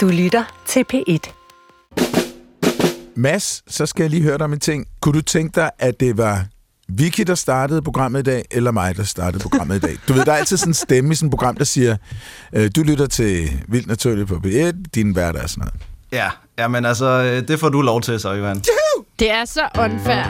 [0.00, 1.32] Du lytter til P1.
[3.16, 4.86] Mads, så skal jeg lige høre dig om en ting.
[5.00, 6.44] Kunne du tænke dig, at det var
[6.88, 9.96] Vicky, der startede programmet i dag, eller mig, der startede programmet i dag?
[10.08, 11.96] Du ved, der er altid sådan en stemme i sådan et program, der siger,
[12.52, 15.74] øh, du lytter til Vildt Naturligt på P1, din hverdag og sådan noget.
[16.12, 18.62] Ja, ja, men altså, øh, det får du lov til, så, Johan.
[19.18, 20.24] Det er så unfair.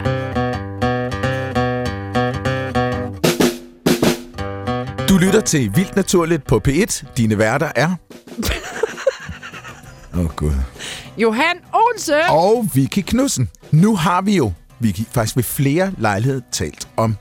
[5.08, 7.04] Du lytter til Vildt Naturligt på P1.
[7.16, 7.96] Dine værter er...
[10.14, 10.52] Åh, oh, Gud.
[11.18, 12.30] Johan Olse.
[12.30, 13.50] Og Vicky Knudsen.
[13.70, 17.16] Nu har vi jo, Vicky, faktisk ved flere lejligheder talt om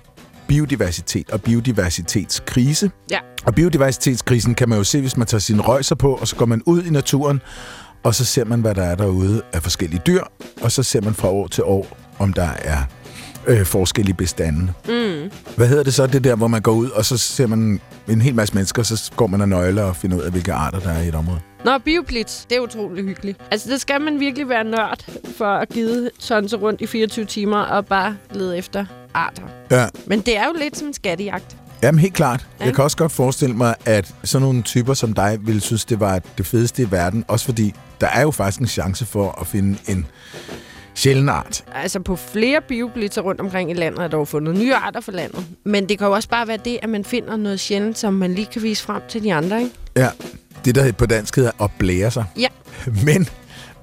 [0.48, 2.92] biodiversitet og biodiversitetskrise.
[3.12, 3.20] Ja.
[3.46, 6.46] Og biodiversitetskrisen kan man jo se, hvis man tager sine røjser på, og så går
[6.46, 7.42] man ud i naturen,
[8.04, 10.24] og så ser man, hvad der er derude af forskellige dyr,
[10.62, 12.84] og så ser man fra år til år, om der er
[13.50, 14.74] øh, forskellige bestande.
[14.88, 15.32] Mm.
[15.56, 18.22] Hvad hedder det så, det der, hvor man går ud, og så ser man en
[18.22, 20.80] hel masse mennesker, og så går man og nøgler og finder ud af, hvilke arter
[20.80, 21.40] der er i et område?
[21.66, 23.42] Nå, bioblitz, det er utrolig hyggeligt.
[23.52, 25.06] Altså, det skal man virkelig være nørd
[25.38, 29.44] for at give så rundt i 24 timer og bare lede efter arter.
[29.72, 31.58] Ja, Men det er jo lidt som en skattejagt.
[31.84, 32.48] Jamen helt klart.
[32.60, 32.66] Ja.
[32.66, 36.00] Jeg kan også godt forestille mig, at sådan nogle typer som dig ville synes, det
[36.00, 37.26] var det fedeste i verden.
[37.28, 40.06] Også fordi, der er jo faktisk en chance for at finde en
[41.00, 41.64] sjælden art.
[41.76, 45.12] Altså, på flere bioblitzer rundt omkring i landet er der jo fundet nye arter for
[45.12, 45.46] landet.
[45.66, 48.34] Men det kan jo også bare være det, at man finder noget sjældent, som man
[48.36, 49.72] lige kan vise frem til de andre, ikke?
[49.96, 50.10] Ja,
[50.66, 52.26] det der på dansk hedder at blære sig.
[52.40, 52.48] Ja,
[53.06, 53.30] Men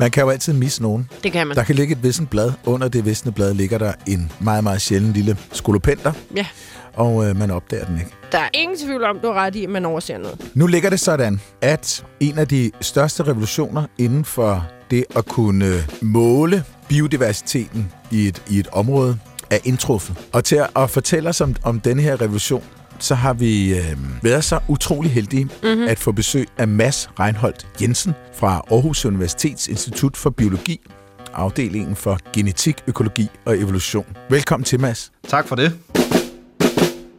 [0.00, 1.08] man kan jo altid misse nogen.
[1.22, 1.56] det kan man.
[1.56, 2.52] Der kan ligge et vissent blad.
[2.64, 6.46] Under det visne blad ligger der en meget, meget sjælden lille skolopenter, Ja.
[6.94, 8.10] og øh, man opdager den ikke.
[8.32, 10.50] Der er ingen tvivl om, du har ret i, at man overser noget.
[10.54, 15.84] Nu ligger det sådan, at en af de største revolutioner inden for det at kunne
[16.02, 19.18] måle biodiversiteten i et, i et område
[19.50, 20.16] er indtruffet.
[20.32, 22.64] Og til at fortælle os om, om denne her revolution,
[22.98, 25.82] så har vi øh, været så utrolig heldige mm-hmm.
[25.82, 30.80] at få besøg af Mads Reinholdt Jensen fra Aarhus Universitets Institut for Biologi,
[31.34, 34.06] afdelingen for genetik, økologi og evolution.
[34.30, 35.12] Velkommen til, Mads.
[35.28, 35.78] Tak for det.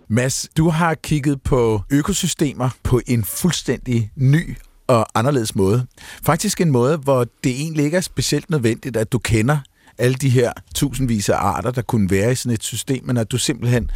[0.09, 4.57] Mads, du har kigget på økosystemer på en fuldstændig ny
[4.88, 5.86] og anderledes måde.
[6.24, 9.58] Faktisk en måde, hvor det egentlig ikke er specielt nødvendigt, at du kender
[9.98, 13.31] alle de her tusindvis af arter, der kunne være i sådan et system, men at
[13.31, 13.90] du simpelthen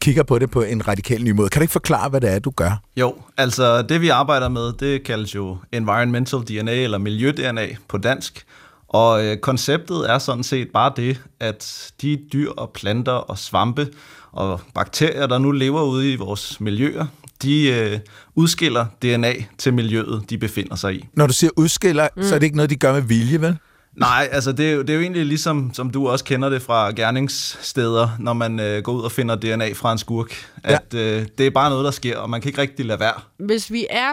[0.00, 1.48] kigger på det på en radikal ny måde.
[1.48, 2.82] Kan du ikke forklare, hvad det er, du gør?
[2.96, 8.44] Jo, altså det vi arbejder med, det kaldes jo environmental DNA eller miljø-DNA på dansk.
[8.88, 13.88] Og øh, konceptet er sådan set bare det, at de dyr og planter og svampe
[14.32, 17.06] og bakterier, der nu lever ude i vores miljøer,
[17.42, 17.98] de øh,
[18.34, 21.08] udskiller DNA til miljøet, de befinder sig i.
[21.14, 22.22] Når du siger udskiller, mm.
[22.22, 23.58] så er det ikke noget, de gør med vilje, vel?
[23.96, 26.62] Nej, altså det er, jo, det er jo egentlig ligesom, som du også kender det
[26.62, 31.26] fra gerningssteder, når man øh, går ud og finder DNA fra en skurk, at øh,
[31.38, 33.20] det er bare noget, der sker, og man kan ikke rigtig lade være.
[33.38, 34.12] Hvis vi er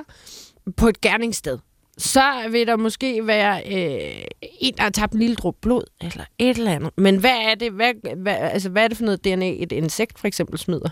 [0.77, 1.57] på et gerningssted,
[1.97, 4.23] så vil der måske være øh,
[4.59, 6.91] en, der har tabt en lille dråbe blod, eller et eller andet.
[6.97, 10.19] Men hvad er det, hvad, hvad, altså, hvad er det for noget DNA, et insekt
[10.19, 10.89] for eksempel smider?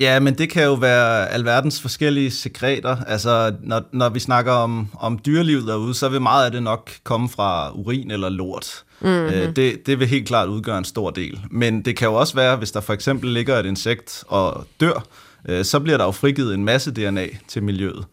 [0.00, 2.96] Ja, men det kan jo være alverdens forskellige sekreter.
[3.06, 6.90] Altså, når, når vi snakker om, om dyrelivet derude, så vil meget af det nok
[7.04, 8.84] komme fra urin eller lort.
[9.00, 9.16] Mm-hmm.
[9.16, 11.40] Øh, det, det vil helt klart udgøre en stor del.
[11.50, 15.04] Men det kan jo også være, hvis der for eksempel ligger et insekt og dør,
[15.48, 18.04] øh, så bliver der jo frigivet en masse DNA til miljøet.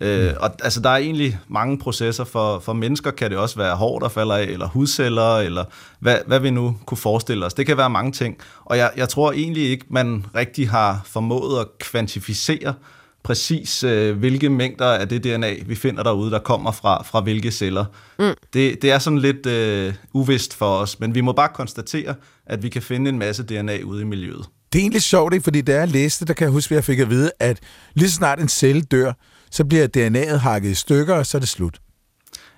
[0.00, 2.24] Øh, og altså, der er egentlig mange processer.
[2.24, 5.64] For, for mennesker kan det også være hår, der falder af, eller hudceller, eller
[5.98, 7.54] hvad, hvad vi nu kunne forestille os.
[7.54, 8.36] Det kan være mange ting.
[8.64, 12.74] Og jeg, jeg tror egentlig ikke, man rigtig har formået at kvantificere
[13.22, 17.50] præcis, øh, hvilke mængder af det DNA, vi finder derude, der kommer fra, fra hvilke
[17.50, 17.84] celler.
[18.18, 18.34] Mm.
[18.52, 22.14] Det, det er sådan lidt øh, uvist for os, men vi må bare konstatere,
[22.46, 24.46] at vi kan finde en masse DNA ude i miljøet.
[24.72, 25.44] Det er egentlig sjovt, ikke?
[25.44, 27.58] fordi da jeg læste, der kan jeg huske, at jeg fik at vide, at
[27.94, 29.12] lige snart en celle dør,
[29.50, 31.80] så bliver DNA'et hakket i stykker, og så er det slut.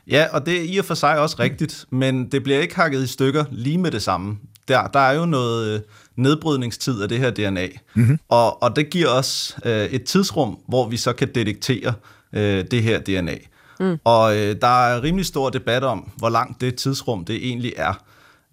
[0.06, 3.02] Ja, og det er i og for sig også rigtigt, men det bliver ikke hakket
[3.02, 4.38] i stykker lige med det samme.
[4.68, 5.80] Der, der er jo noget øh,
[6.16, 8.18] nedbrydningstid af det her DNA, mm-hmm.
[8.28, 11.94] og, og det giver os øh, et tidsrum, hvor vi så kan detektere
[12.32, 13.36] øh, det her DNA.
[13.80, 13.98] Mm.
[14.04, 18.02] Og øh, der er rimelig stor debat om, hvor langt det tidsrum det egentlig er.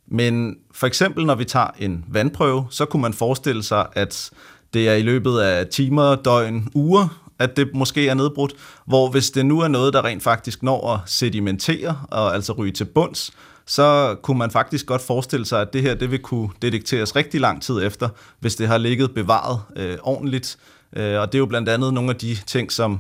[0.07, 4.31] Men for eksempel, når vi tager en vandprøve, så kunne man forestille sig, at
[4.74, 8.53] det er i løbet af timer, døgn, uger, at det måske er nedbrudt,
[8.86, 12.71] hvor hvis det nu er noget, der rent faktisk når at sedimentere og altså ryge
[12.71, 13.31] til bunds,
[13.65, 17.41] så kunne man faktisk godt forestille sig, at det her det vil kunne detekteres rigtig
[17.41, 18.09] lang tid efter,
[18.39, 20.57] hvis det har ligget bevaret øh, ordentligt.
[20.95, 23.00] Øh, og det er jo blandt andet nogle af de ting, som,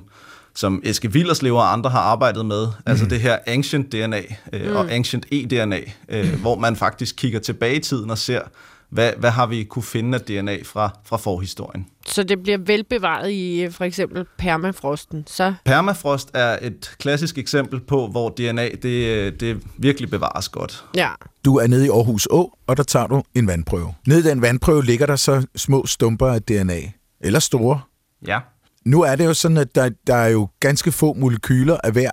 [0.55, 2.73] som Eske Willerslev og andre har arbejdet med, mm.
[2.85, 4.21] altså det her ancient DNA
[4.53, 4.75] øh, mm.
[4.75, 8.41] og ancient e-DNA, øh, hvor man faktisk kigger tilbage i tiden og ser,
[8.89, 11.87] hvad, hvad har vi kunne finde af DNA fra, fra forhistorien.
[12.07, 15.23] Så det bliver velbevaret i øh, for eksempel permafrosten.
[15.27, 20.85] Så Permafrost er et klassisk eksempel på, hvor DNA det, øh, det virkelig bevares godt.
[20.95, 21.09] ja,
[21.45, 23.93] Du er nede i Aarhus Å, og der tager du en vandprøve.
[24.07, 26.79] Nede i den vandprøve ligger der så små stumper af DNA.
[27.21, 27.81] Eller store.
[28.27, 28.39] Ja.
[28.85, 32.11] Nu er det jo sådan, at der, der er jo ganske få molekyler af hver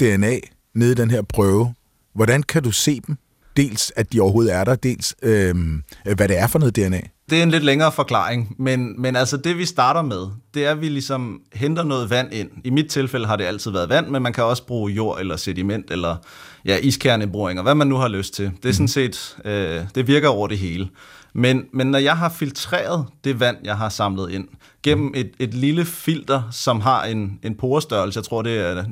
[0.00, 0.38] DNA
[0.74, 1.74] nede i den her prøve.
[2.14, 3.16] Hvordan kan du se dem?
[3.56, 5.82] Dels, at de overhovedet er der, dels, øhm,
[6.16, 7.00] hvad det er for noget DNA.
[7.30, 10.70] Det er en lidt længere forklaring, men, men altså det vi starter med, det er,
[10.70, 12.50] at vi ligesom henter noget vand ind.
[12.64, 15.36] I mit tilfælde har det altid været vand, men man kan også bruge jord eller
[15.36, 16.16] sediment eller
[16.64, 18.50] ja, iskerneboringer, hvad man nu har lyst til.
[18.62, 20.88] Det er sådan set, øh, det virker over det hele.
[21.34, 24.48] Men, men når jeg har filtreret det vand, jeg har samlet ind,
[24.82, 28.82] gennem et, et lille filter, som har en, en porestørrelse, jeg tror det er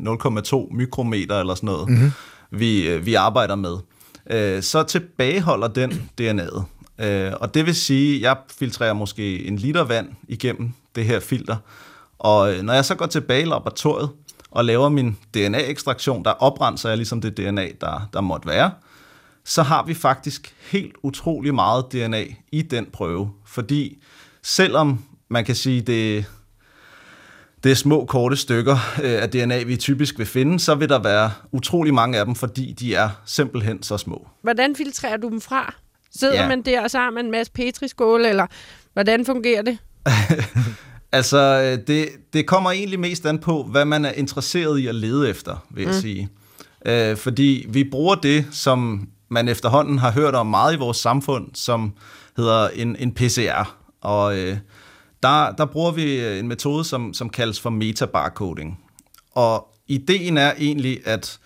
[0.70, 2.12] 0,2 mikrometer eller sådan noget, mm-hmm.
[2.50, 3.76] vi, øh, vi arbejder med,
[4.30, 6.62] øh, så tilbageholder den DNA'et.
[7.04, 11.20] Øh, og det vil sige, at jeg filtrerer måske en liter vand igennem det her
[11.20, 11.56] filter.
[12.18, 14.10] Og øh, når jeg så går tilbage i laboratoriet
[14.50, 18.70] og laver min DNA-ekstraktion, der oprenser jeg ligesom det DNA, der, der måtte være,
[19.44, 23.30] så har vi faktisk helt utrolig meget DNA i den prøve.
[23.46, 23.98] Fordi
[24.42, 26.26] selvom man kan sige, det,
[27.64, 30.98] det er små, korte stykker øh, af DNA, vi typisk vil finde, så vil der
[30.98, 34.28] være utrolig mange af dem, fordi de er simpelthen så små.
[34.42, 35.74] hvordan filtrerer du dem fra?
[36.18, 36.48] Sidder Ja.
[36.48, 38.46] man der, og så har man en masse petriskåle, eller
[38.92, 39.78] hvordan fungerer det?
[41.12, 44.94] Altså, øh, det, det kommer egentlig mest an på, hvad man er interesseret i at
[44.94, 46.00] lede efter, vil jeg mm.
[46.00, 46.28] sige.
[46.86, 51.46] Øh, fordi vi bruger det, som man efterhånden har hørt om meget i vores samfund,
[51.54, 51.92] som
[52.36, 53.76] hedder en, en PCR.
[54.00, 54.56] Og øh,
[55.22, 58.78] der, der bruger vi øh, en metode, som, som kaldes for metabarcoding.
[59.34, 61.38] Og ideen er egentlig, at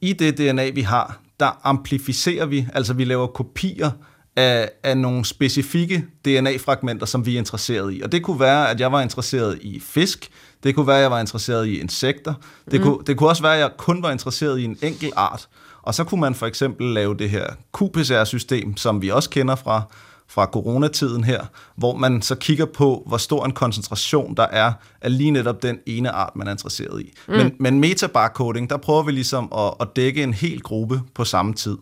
[0.00, 3.90] i det DNA, vi har, der amplificerer vi, altså vi laver kopier
[4.36, 8.00] af, af nogle specifikke DNA-fragmenter, som vi er interesseret i.
[8.02, 10.28] Og det kunne være, at jeg var interesseret i fisk,
[10.62, 12.34] det kunne være, at jeg var interesseret i insekter,
[12.70, 12.86] det, mm.
[12.86, 15.48] kunne, det kunne også være, at jeg kun var interesseret i en enkelt art.
[15.82, 17.46] Og så kunne man for eksempel lave det her
[17.78, 19.82] qPCR-system, som vi også kender fra,
[20.28, 21.40] fra coronatiden her,
[21.76, 25.78] hvor man så kigger på, hvor stor en koncentration der er af lige netop den
[25.86, 27.12] ene art, man er interesseret i.
[27.28, 27.34] Mm.
[27.34, 31.54] Men, men metabarcoding, der prøver vi ligesom at, at dække en hel gruppe på samme
[31.54, 31.76] tid.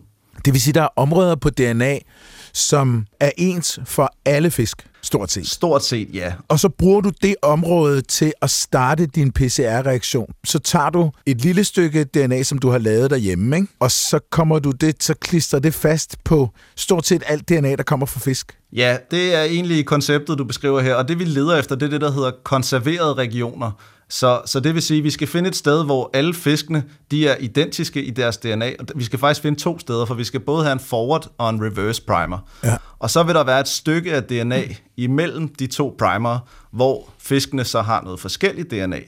[0.44, 1.98] Det vil sige, der er områder på DNA,
[2.52, 5.46] som er ens for alle fisk, stort set.
[5.46, 6.32] Stort set ja.
[6.48, 10.32] Og så bruger du det område til at starte din PCR-reaktion.
[10.44, 13.68] Så tager du et lille stykke DNA, som du har lavet derhjemme, ikke?
[13.80, 17.82] og så kommer du det, så klister det fast på stort set alt DNA, der
[17.82, 18.56] kommer fra fisk.
[18.72, 21.90] Ja, det er egentlig konceptet, du beskriver her, og det vi leder efter, det er
[21.90, 23.70] det, der hedder konserverede regioner.
[24.12, 27.28] Så, så det vil sige, at vi skal finde et sted, hvor alle fiskene de
[27.28, 28.72] er identiske i deres DNA.
[28.78, 31.50] Og Vi skal faktisk finde to steder, for vi skal både have en forward og
[31.50, 32.38] en reverse primer.
[32.64, 32.76] Ja.
[32.98, 34.62] Og så vil der være et stykke af DNA
[34.96, 36.38] imellem de to primer,
[36.70, 39.00] hvor fiskene så har noget forskelligt DNA.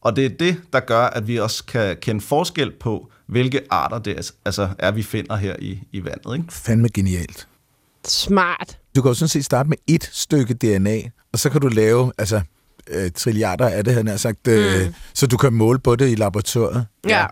[0.00, 3.98] Og det er det, der gør, at vi også kan kende forskel på, hvilke arter
[3.98, 6.36] det er, altså er vi finder her i, i vandet.
[6.36, 6.52] Ikke?
[6.52, 7.48] Fandme genialt.
[8.06, 8.78] Smart.
[8.96, 11.00] Du kan jo sådan set starte med et stykke DNA,
[11.32, 12.40] og så kan du lave altså,
[12.90, 14.94] øh, trilliarder af det, han har sagt, øh, mm.
[15.14, 16.86] så du kan måle på det i laboratoriet.
[17.08, 17.26] Ja,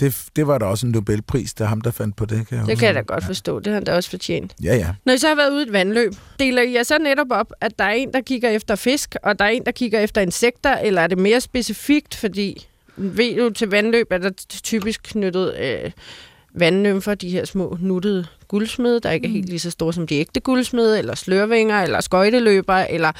[0.00, 2.48] Det, det var der også en Nobelpris, der er ham, der fandt på det.
[2.48, 3.58] Kan jeg det kan jeg da godt forstå.
[3.58, 4.52] Det har han da også fortjent.
[4.64, 4.88] Ja, ja.
[5.06, 7.52] Når I så har været ude i et vandløb, deler I jer så netop op,
[7.60, 10.20] at der er en, der kigger efter fisk, og der er en, der kigger efter
[10.20, 12.66] insekter, eller er det mere specifikt, fordi
[12.96, 15.90] ved du til vandløb, er der typisk knyttet øh,
[16.54, 20.14] vandnymfer, de her små nuttede guldsmede, der ikke er helt lige så store som de
[20.14, 23.12] ægte guldsmede, eller slørvinger, eller skøjteløbere, eller,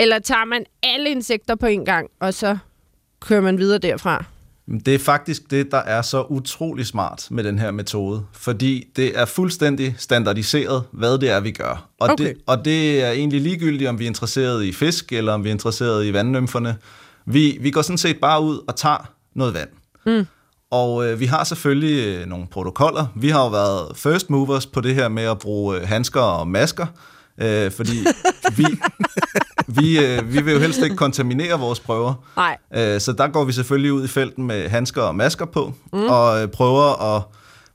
[0.00, 2.58] eller tager man alle insekter på en gang, og så
[3.20, 4.24] kører man videre derfra?
[4.86, 9.18] Det er faktisk det, der er så utrolig smart med den her metode, fordi det
[9.18, 11.88] er fuldstændig standardiseret, hvad det er, vi gør.
[12.00, 12.24] Og, Okay.
[12.24, 15.48] det, og det er egentlig ligegyldigt, om vi er interesseret i fisk, eller om vi
[15.48, 16.76] er interesseret i vandnymferne.
[17.26, 19.68] Vi, vi går sådan set bare ud og tager noget vand.
[20.06, 20.26] Mm.
[20.70, 23.06] Og øh, vi har selvfølgelig øh, nogle protokoller.
[23.16, 26.48] Vi har jo været first movers på det her med at bruge øh, handsker og
[26.48, 26.86] masker,
[27.40, 28.06] øh, fordi
[28.56, 28.66] vi,
[29.80, 32.14] vi, øh, vi vil jo helst ikke kontaminere vores prøver.
[32.36, 32.56] Nej.
[32.76, 35.98] Øh, Så der går vi selvfølgelig ud i felten med handsker og masker på, mm.
[36.02, 37.22] og øh, prøver at,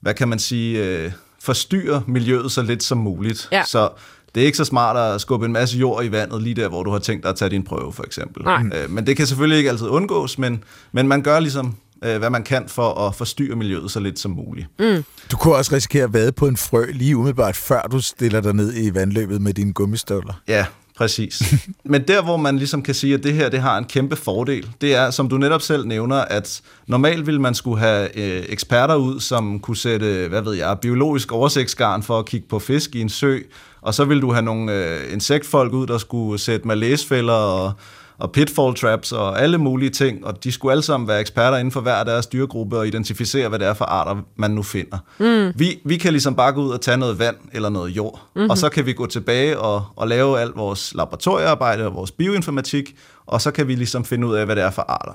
[0.02, 1.12] hvad kan man sige, øh,
[1.44, 3.48] forstyrre miljøet så lidt som muligt.
[3.52, 3.64] Ja.
[3.68, 3.90] Så
[4.36, 6.84] det er ikke så smart at skubbe en masse jord i vandet lige der, hvor
[6.84, 8.44] du har tænkt dig at tage din prøve, for eksempel.
[8.44, 8.64] Nej.
[8.76, 12.30] Øh, Men det kan selvfølgelig ikke altid undgås, men, men man gør ligesom, øh, hvad
[12.30, 14.68] man kan for at forstyrre miljøet så lidt som muligt.
[14.80, 15.04] Mm.
[15.32, 18.54] Du kunne også risikere at vade på en frø lige umiddelbart, før du stiller dig
[18.54, 20.34] ned i vandløbet med dine gummistøvler.
[20.48, 20.66] Ja,
[20.98, 21.54] præcis.
[21.84, 24.70] Men der, hvor man ligesom kan sige, at det her det har en kæmpe fordel,
[24.82, 28.96] det er, som du netop selv nævner, at normalt ville man skulle have øh, eksperter
[28.96, 33.02] ud, som kunne sætte, hvad ved jeg, biologisk oversigtsgarn for at kigge på fisk i
[33.02, 33.40] en sø,
[33.82, 37.74] og så ville du have nogle øh, insektfolk ud, der skulle sætte malæsfælder og,
[38.18, 41.72] og pitfall traps og alle mulige ting, og de skulle alle sammen være eksperter inden
[41.72, 44.98] for hver deres dyregruppe og identificere, hvad det er for arter, man nu finder.
[45.20, 45.60] Mm.
[45.60, 48.50] Vi, vi kan ligesom bare gå ud og tage noget vand eller noget jord, mm-hmm.
[48.50, 52.96] og så kan vi gå tilbage og, og lave alt vores laboratoriearbejde og vores bioinformatik,
[53.26, 55.14] og så kan vi ligesom finde ud af, hvad det er for arter.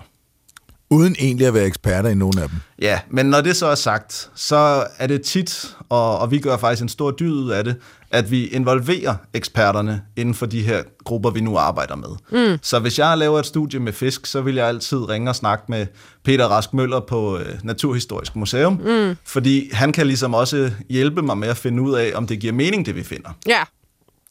[0.93, 2.59] Uden egentlig at være eksperter i nogen af dem.
[2.83, 6.57] Ja, men når det så er sagt, så er det tit, og, og vi gør
[6.57, 7.77] faktisk en stor dyd ud af det,
[8.11, 12.09] at vi involverer eksperterne inden for de her grupper, vi nu arbejder med.
[12.53, 12.59] Mm.
[12.63, 15.65] Så hvis jeg laver et studie med fisk, så vil jeg altid ringe og snakke
[15.69, 15.87] med
[16.25, 19.17] Peter Rask Møller på øh, Naturhistorisk Museum, mm.
[19.25, 22.53] fordi han kan ligesom også hjælpe mig med at finde ud af, om det giver
[22.53, 23.31] mening, det vi finder.
[23.47, 23.63] Ja,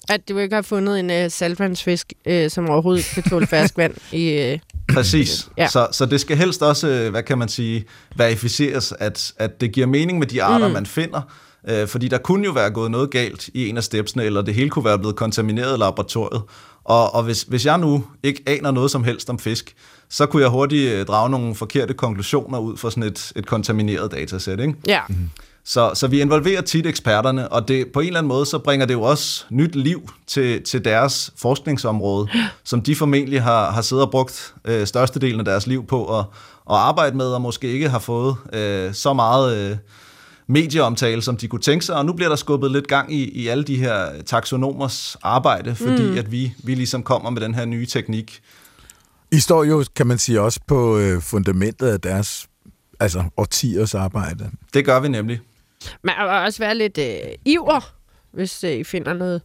[0.09, 4.29] at du ikke har fundet en øh, saltvandsfisk, øh, som overhovedet kan tåle ferskvand i...
[4.29, 4.59] Øh
[4.93, 5.50] Præcis.
[5.57, 5.67] Ja.
[5.67, 9.71] Så, så det skal helst også, øh, hvad kan man sige, verificeres, at, at det
[9.71, 10.74] giver mening med de arter, mm.
[10.74, 11.21] man finder.
[11.67, 14.53] Øh, fordi der kunne jo være gået noget galt i en af stepsene, eller det
[14.53, 16.41] hele kunne være blevet kontamineret i laboratoriet.
[16.83, 19.75] Og, og hvis, hvis jeg nu ikke aner noget som helst om fisk,
[20.09, 24.11] så kunne jeg hurtigt øh, drage nogle forkerte konklusioner ud fra sådan et, et kontamineret
[24.11, 24.59] datasæt.
[24.59, 24.73] Ikke?
[24.87, 25.01] Ja.
[25.09, 25.29] Mm-hmm.
[25.65, 28.85] Så, så vi involverer tit eksperterne, og det, på en eller anden måde, så bringer
[28.85, 32.27] det jo også nyt liv til, til deres forskningsområde,
[32.63, 36.25] som de formentlig har, har siddet og brugt øh, størstedelen af deres liv på at,
[36.69, 39.77] at arbejde med, og måske ikke har fået øh, så meget øh,
[40.50, 41.96] medieomtale, som de kunne tænke sig.
[41.96, 46.03] Og nu bliver der skubbet lidt gang i, i alle de her taksonomers arbejde, fordi
[46.03, 46.18] mm.
[46.18, 48.41] at vi, vi ligesom kommer med den her nye teknik.
[49.32, 52.48] I står jo, kan man sige, også på øh, fundamentet af deres
[53.00, 54.50] altså årtiers arbejde.
[54.74, 55.39] Det gør vi nemlig.
[56.03, 57.15] Man må også være lidt øh,
[57.46, 57.94] iver,
[58.32, 59.41] hvis øh, I finder noget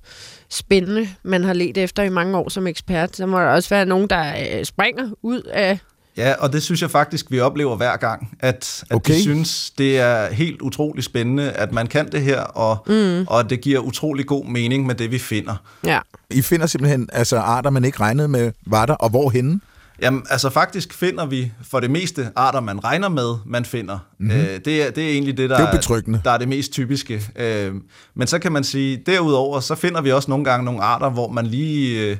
[0.48, 3.16] spændende, man har let efter i mange år som ekspert.
[3.16, 5.78] Så må der også være nogen, der øh, springer ud af
[6.16, 9.14] Ja, og det synes jeg faktisk, vi oplever hver gang, at, at okay.
[9.14, 13.26] de synes, det er helt utrolig spændende, at man kan det her, og, mm.
[13.26, 15.56] og det giver utrolig god mening med det, vi finder.
[15.84, 15.98] Ja.
[16.30, 19.60] I finder simpelthen altså arter, man ikke regnede med var der, og hvorhenne?
[20.02, 23.98] Jamen, altså faktisk finder vi for det meste arter, man regner med, man finder.
[24.18, 24.40] Mm-hmm.
[24.40, 26.72] Øh, det, er, det er egentlig det, der det er, er, der er det mest
[26.72, 27.22] typiske.
[27.36, 27.72] Øh,
[28.14, 31.28] men så kan man sige, derudover, så finder vi også nogle gange nogle arter, hvor
[31.28, 32.16] man lige øh,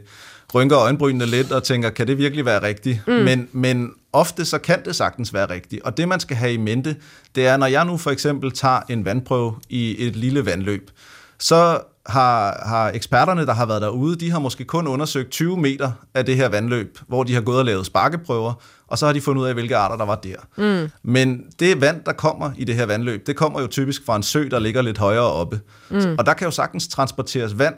[0.54, 3.00] rynker øjenbrynene lidt og tænker, kan det virkelig være rigtigt?
[3.06, 3.12] Mm.
[3.12, 5.82] Men, men ofte så kan det sagtens være rigtigt.
[5.82, 6.96] Og det, man skal have i mente,
[7.34, 10.90] det er, når jeg nu for eksempel tager en vandprøve i et lille vandløb,
[11.38, 15.92] så har, har eksperterne, der har været derude, de har måske kun undersøgt 20 meter
[16.14, 18.52] af det her vandløb, hvor de har gået og lavet sparkeprøver,
[18.87, 20.37] og så har de fundet ud af, hvilke arter der var der.
[20.56, 20.90] Mm.
[21.02, 24.23] Men det vand, der kommer i det her vandløb, det kommer jo typisk fra en
[24.23, 25.61] sø, der ligger lidt højere oppe.
[25.90, 26.14] Mm.
[26.18, 27.75] Og der kan jo sagtens transporteres vand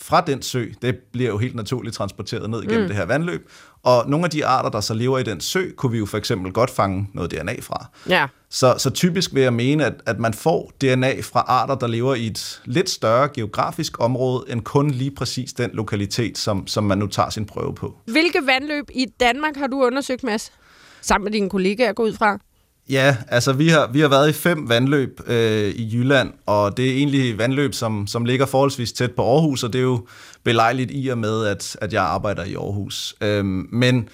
[0.00, 2.88] fra den sø, det bliver jo helt naturligt transporteret ned igennem mm.
[2.88, 3.50] det her vandløb.
[3.82, 6.18] Og nogle af de arter, der så lever i den sø, kunne vi jo for
[6.18, 7.86] eksempel godt fange noget DNA fra.
[8.08, 8.26] Ja.
[8.50, 12.14] Så, så typisk vil jeg mene, at, at man får DNA fra arter, der lever
[12.14, 16.98] i et lidt større geografisk område, end kun lige præcis den lokalitet, som, som man
[16.98, 17.96] nu tager sin prøve på.
[18.04, 20.52] Hvilke vandløb i Danmark har du undersøgt, Mads?
[21.00, 22.38] Sammen med dine kollegaer gå ud fra?
[22.88, 26.88] Ja, altså vi har, vi har været i fem vandløb øh, i Jylland, og det
[26.88, 30.06] er egentlig vandløb, som, som ligger forholdsvis tæt på Aarhus, og det er jo
[30.44, 33.14] belejligt i og med, at, at jeg arbejder i Aarhus.
[33.20, 34.08] Øhm, men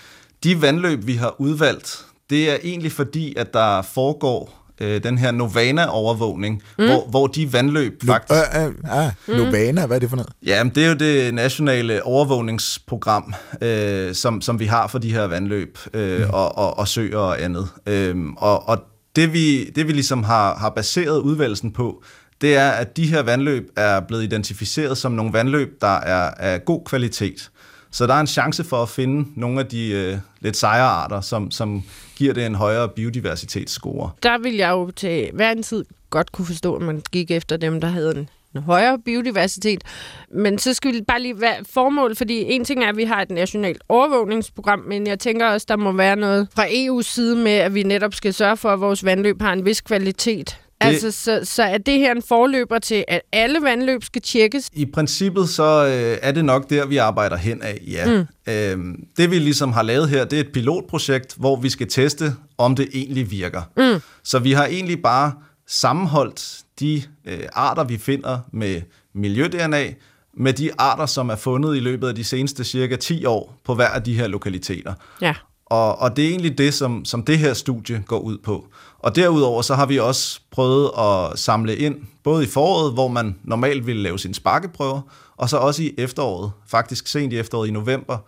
[0.45, 5.31] de vandløb, vi har udvalgt, det er egentlig fordi, at der foregår øh, den her
[5.31, 6.85] Novana-overvågning, mm.
[6.85, 8.41] hvor, hvor de vandløb no, faktisk...
[8.57, 10.33] Øh, øh, øh, Novana, hvad er det for noget?
[10.47, 15.25] Jamen, det er jo det nationale overvågningsprogram, øh, som, som vi har for de her
[15.25, 16.31] vandløb øh, mm.
[16.33, 17.69] og, og, og søer og andet.
[17.87, 18.79] Øh, og og
[19.17, 22.03] det, vi, det vi ligesom har, har baseret udvalgelsen på,
[22.41, 26.65] det er, at de her vandløb er blevet identificeret som nogle vandløb, der er af
[26.65, 27.51] god kvalitet.
[27.95, 31.21] Så der er en chance for at finde nogle af de øh, lidt sejere arter,
[31.21, 31.83] som, som
[32.17, 34.11] giver det en højere biodiversitetsscore.
[34.23, 37.57] Der vil jeg jo til hver en tid godt kunne forstå, at man gik efter
[37.57, 39.85] dem, der havde en en højere biodiversitet.
[40.31, 43.23] Men så skal vi bare lige være formål, fordi en ting er, at vi har
[43.23, 47.53] et nationalt overvågningsprogram, men jeg tænker også, der må være noget fra EU's side med,
[47.53, 50.61] at vi netop skal sørge for, at vores vandløb har en vis kvalitet.
[50.89, 54.71] Det, altså, så, så er det her en forløber til, at alle vandløb skal tjekkes?
[54.73, 58.07] I princippet så øh, er det nok der, vi arbejder hen af, ja.
[58.47, 58.53] Mm.
[58.53, 62.33] Øhm, det vi ligesom har lavet her, det er et pilotprojekt, hvor vi skal teste,
[62.59, 63.63] om det egentlig virker.
[63.77, 64.01] Mm.
[64.25, 65.33] Så vi har egentlig bare
[65.67, 68.83] sammenholdt de øh, arter, vi finder med
[69.15, 69.95] miljø-DNA,
[70.37, 73.75] med de arter, som er fundet i løbet af de seneste cirka 10 år på
[73.75, 74.95] hver af de her lokaliteter.
[75.21, 75.35] Ja.
[75.67, 78.67] Og, og det er egentlig det, som, som det her studie går ud på.
[78.99, 83.37] Og derudover så har vi også prøvet at samle ind, både i foråret, hvor man
[83.45, 85.01] normalt ville lave sine sparkeprøver,
[85.37, 88.19] og så også i efteråret, faktisk sent i efteråret i november.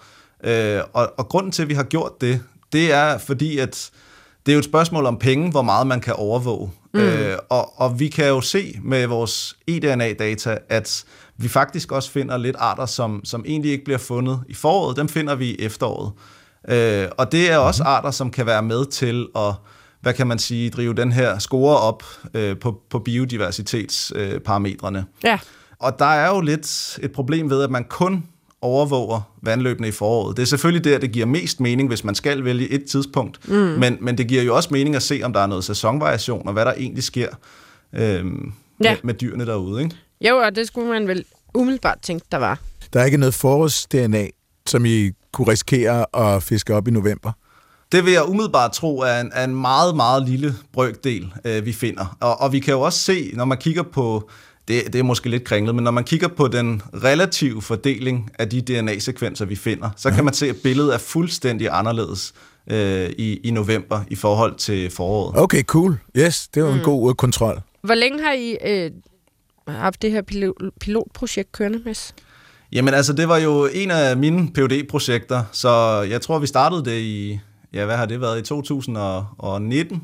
[0.45, 2.41] Øh, og, og grunden til, at vi har gjort det,
[2.73, 3.91] det er fordi, at
[4.47, 6.71] det er jo et spørgsmål om penge, hvor meget man kan overvåge.
[6.95, 7.01] Mm.
[7.01, 11.05] Øh, og, og vi kan jo se med vores eDNA-data, at
[11.37, 14.97] vi faktisk også finder lidt arter, som, som egentlig ikke bliver fundet i foråret.
[14.97, 16.13] Dem finder vi i efteråret.
[16.69, 19.55] Øh, og det er også arter, som kan være med til at
[20.01, 22.05] hvad kan man sige, drive den her score op
[22.35, 25.05] øh, på, på biodiversitetsparametrene.
[25.25, 25.33] Ja.
[25.33, 25.39] Øh,
[25.79, 28.25] og der er jo lidt et problem ved, at man kun
[28.61, 30.37] overvåger vandløbene i foråret.
[30.37, 33.55] Det er selvfølgelig der, det giver mest mening, hvis man skal vælge et tidspunkt, mm.
[33.55, 36.53] men, men det giver jo også mening at se, om der er noget sæsonvariation, og
[36.53, 37.29] hvad der egentlig sker
[37.93, 38.53] øhm,
[38.85, 38.91] ja.
[38.91, 39.83] med, med dyrene derude.
[39.83, 39.97] Ikke?
[40.21, 42.59] Jo, og det skulle man vel umiddelbart tænke, der var.
[42.93, 44.29] Der er ikke noget forårs-DNA,
[44.67, 47.33] som I kunne risikere at fiske op i november?
[47.93, 51.73] Det vil jeg umiddelbart tro er en, er en meget, meget lille brøkdel, øh, vi
[51.73, 52.17] finder.
[52.21, 54.31] Og, og vi kan jo også se, når man kigger på
[54.69, 58.49] det, det er måske lidt kringlet, men når man kigger på den relative fordeling af
[58.49, 62.35] de DNA-sekvenser, vi finder, så kan man se, at billedet er fuldstændig anderledes
[62.71, 65.41] øh, i, i november i forhold til foråret.
[65.41, 65.99] Okay, cool.
[66.17, 66.85] Yes, det var en mm.
[66.85, 67.61] god uh, kontrol.
[67.83, 68.91] Hvor længe har I øh,
[69.69, 72.15] haft det her pilot, pilotprojekt kørende, Mads?
[72.73, 76.85] Jamen altså, det var jo en af mine phd projekter så jeg tror, vi startede
[76.85, 77.41] det i,
[77.73, 80.03] ja, hvad har det været, i 2019,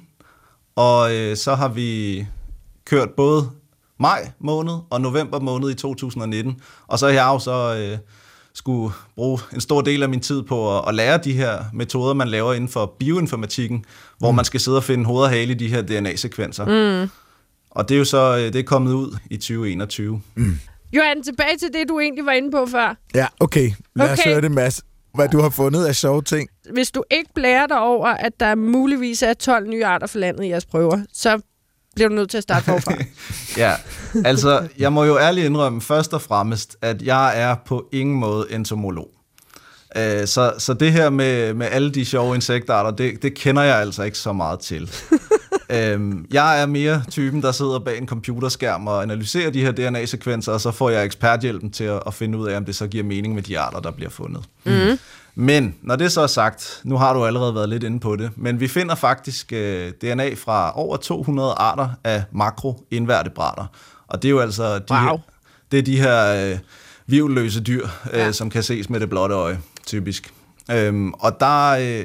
[0.76, 2.26] og øh, så har vi
[2.84, 3.50] kørt både
[4.00, 6.60] maj måned og november måned i 2019.
[6.86, 7.98] Og så har jeg jo så øh,
[8.54, 12.14] skulle bruge en stor del af min tid på at, at lære de her metoder,
[12.14, 13.84] man laver inden for bioinformatikken,
[14.18, 14.36] hvor mm.
[14.36, 16.64] man skal sidde og finde hoved og hale i de her DNA-sekvenser.
[17.04, 17.10] Mm.
[17.70, 20.20] Og det er jo så øh, det er kommet ud i 2021.
[20.34, 20.58] Mm.
[20.92, 22.96] Johan, tilbage til det, du egentlig var inde på før.
[23.14, 23.70] Ja, okay.
[23.96, 24.12] Lad okay.
[24.12, 24.82] os høre det, Mads.
[25.14, 26.48] Hvad du har fundet af sjove ting.
[26.72, 30.44] Hvis du ikke blærer dig over, at der muligvis er 12 nye arter for landet
[30.44, 31.40] i jeres prøver, så
[31.94, 32.94] bliver du nødt til at starte forfra.
[33.62, 33.72] ja,
[34.24, 38.46] altså, jeg må jo ærligt indrømme først og fremmest, at jeg er på ingen måde
[38.50, 39.08] entomolog.
[39.96, 43.76] Uh, så, så det her med, med alle de sjove insektarter, det, det kender jeg
[43.76, 44.90] altså ikke så meget til.
[45.72, 50.52] uh, jeg er mere typen, der sidder bag en computerskærm og analyserer de her DNA-sekvenser,
[50.52, 53.04] og så får jeg eksperthjælpen til at, at finde ud af, om det så giver
[53.04, 54.44] mening med de arter, der bliver fundet.
[54.64, 54.98] Mm.
[55.34, 58.30] Men når det så er sagt, nu har du allerede været lidt inde på det,
[58.36, 63.66] men vi finder faktisk øh, DNA fra over 200 arter af makroinvertebrater.
[64.06, 65.00] Og det er jo altså de, wow.
[65.00, 65.18] her,
[65.72, 66.58] det er de her øh,
[67.06, 68.32] vivløse dyr, øh, ja.
[68.32, 70.32] som kan ses med det blotte øje, typisk.
[70.70, 72.04] Øhm, og der, øh,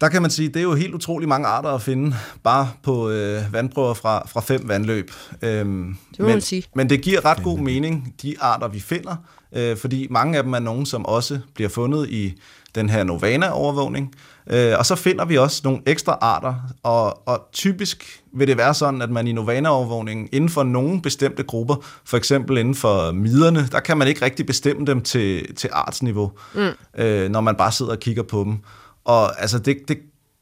[0.00, 3.10] der kan man sige, det er jo helt utrolig mange arter at finde, bare på
[3.10, 5.10] øh, vandprøver fra, fra fem vandløb.
[5.42, 6.64] Øhm, det må men, man sige.
[6.74, 9.16] Men det giver ret god mening, de arter vi finder,
[9.52, 12.34] øh, fordi mange af dem er nogen, som også bliver fundet i
[12.74, 14.14] den her Novana-overvågning.
[14.50, 18.74] Øh, og så finder vi også nogle ekstra arter, og, og typisk vil det være
[18.74, 23.68] sådan, at man i Novana-overvågningen inden for nogle bestemte grupper, for eksempel inden for miderne,
[23.72, 26.68] der kan man ikke rigtig bestemme dem til, til artsniveau, mm.
[26.98, 28.58] øh, når man bare sidder og kigger på dem.
[29.04, 29.98] Og altså, det, det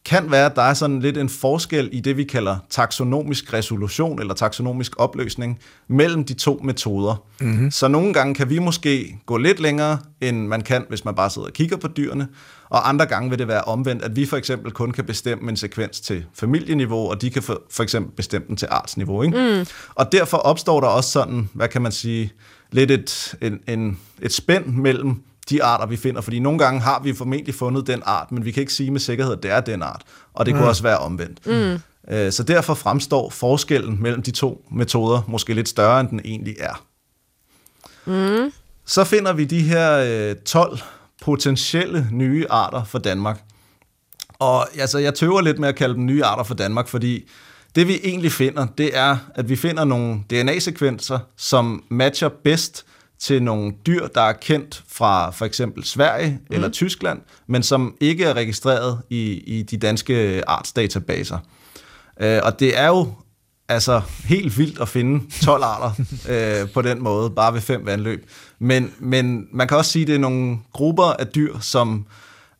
[0.08, 4.20] kan være, at der er sådan lidt en forskel i det, vi kalder taksonomisk resolution
[4.20, 7.24] eller taksonomisk opløsning mellem de to metoder.
[7.40, 7.70] Mm-hmm.
[7.70, 11.30] Så nogle gange kan vi måske gå lidt længere, end man kan, hvis man bare
[11.30, 12.28] sidder og kigger på dyrene,
[12.68, 15.56] og andre gange vil det være omvendt, at vi for eksempel kun kan bestemme en
[15.56, 19.22] sekvens til familieniveau, og de kan for, for eksempel bestemme den til artsniveau.
[19.22, 19.58] Ikke?
[19.58, 19.66] Mm.
[19.94, 22.32] Og derfor opstår der også sådan, hvad kan man sige,
[22.70, 26.20] lidt et, en, en, et spænd mellem de arter, vi finder.
[26.20, 29.00] Fordi nogle gange har vi formentlig fundet den art, men vi kan ikke sige med
[29.00, 30.02] sikkerhed, at det er den art.
[30.34, 30.60] Og det mm.
[30.60, 31.46] kunne også være omvendt.
[31.46, 31.80] Mm.
[32.14, 36.56] Øh, så derfor fremstår forskellen mellem de to metoder måske lidt større, end den egentlig
[36.58, 36.84] er.
[38.04, 38.52] Mm.
[38.84, 40.78] Så finder vi de her 12
[41.22, 43.42] potentielle nye arter for Danmark.
[44.38, 47.28] Og altså, jeg tøver lidt med at kalde dem nye arter for Danmark, fordi
[47.74, 52.84] det vi egentlig finder, det er, at vi finder nogle DNA-sekvenser, som matcher bedst
[53.20, 56.54] til nogle dyr, der er kendt fra for eksempel Sverige mm.
[56.54, 61.38] eller Tyskland, men som ikke er registreret i, i de danske artsdatabaser.
[62.20, 63.12] Øh, og det er jo
[63.68, 68.30] altså helt vildt at finde 12 arter øh, på den måde, bare ved fem vandløb.
[68.58, 72.06] Men, men man kan også sige, at det er nogle grupper af dyr, som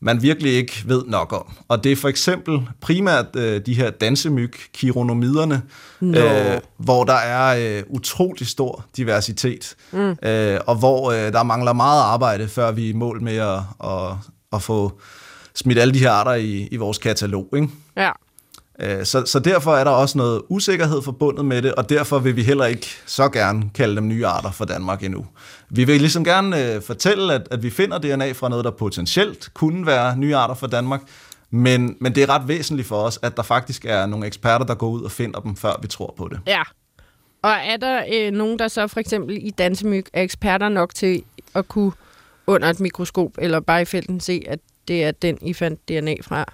[0.01, 1.57] man virkelig ikke ved nok om.
[1.69, 5.63] Og det er for eksempel primært øh, de her dansemyg, kironomiderne,
[6.01, 6.19] no.
[6.19, 10.17] øh, hvor der er øh, utrolig stor diversitet, mm.
[10.23, 13.61] øh, og hvor øh, der mangler meget arbejde, før vi er i mål med at,
[13.85, 14.17] at,
[14.53, 15.01] at få
[15.55, 17.49] smidt alle de her arter i, i vores katalog.
[17.57, 17.69] Ikke?
[17.97, 18.11] Ja.
[18.81, 22.37] Øh, så, så derfor er der også noget usikkerhed forbundet med det, og derfor vil
[22.37, 25.27] vi heller ikke så gerne kalde dem nye arter for Danmark endnu.
[25.71, 29.55] Vi vil ligesom gerne øh, fortælle, at, at vi finder DNA fra noget, der potentielt
[29.55, 31.01] kunne være nye arter for Danmark,
[31.51, 34.75] men, men det er ret væsentligt for os, at der faktisk er nogle eksperter, der
[34.75, 36.41] går ud og finder dem, før vi tror på det.
[36.47, 36.63] Ja.
[37.43, 41.23] Og er der øh, nogen, der så for eksempel i dansemyg er eksperter nok til
[41.55, 41.93] at kunne
[42.47, 46.15] under et mikroskop eller bare i felten se, at det er den, I fandt DNA
[46.23, 46.53] fra?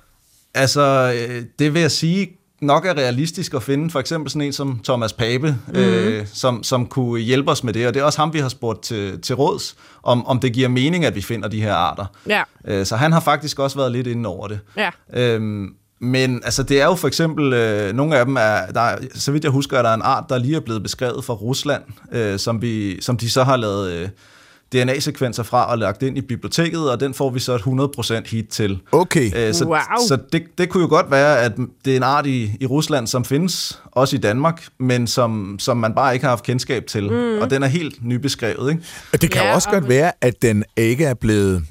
[0.55, 2.29] Altså, øh, det vil jeg sige,
[2.61, 5.75] nok er realistisk at finde for eksempel sådan en som Thomas Pape, mm.
[5.75, 8.49] øh, som, som kunne hjælpe os med det, og det er også ham, vi har
[8.49, 12.07] spurgt til, til råds, om, om det giver mening, at vi finder de her arter.
[12.29, 12.43] Ja.
[12.67, 14.61] Øh, så han har faktisk også været lidt inde over det.
[14.77, 14.91] Ja.
[15.15, 18.99] Øhm, men altså, det er jo for eksempel, øh, nogle af dem er, der er,
[19.15, 21.83] så vidt jeg husker, er der en art, der lige er blevet beskrevet fra Rusland,
[22.13, 24.09] øh, som, vi, som de så har lavet øh,
[24.73, 27.61] DNA-sekvenser fra og lagt ind i biblioteket, og den får vi så et
[28.27, 28.79] 100% hit til.
[28.93, 29.31] Okay.
[29.37, 29.77] Øh, så Wow.
[30.09, 31.53] så det, det kunne jo godt være, at
[31.85, 35.77] det er en art i, i Rusland, som findes også i Danmark, men som, som
[35.77, 37.11] man bare ikke har haft kendskab til.
[37.13, 37.39] Mm.
[37.39, 38.83] Og den er helt nybeskrevet, ikke?
[39.13, 41.65] Og det kan Ja, også og- godt være, at den ikke er blevet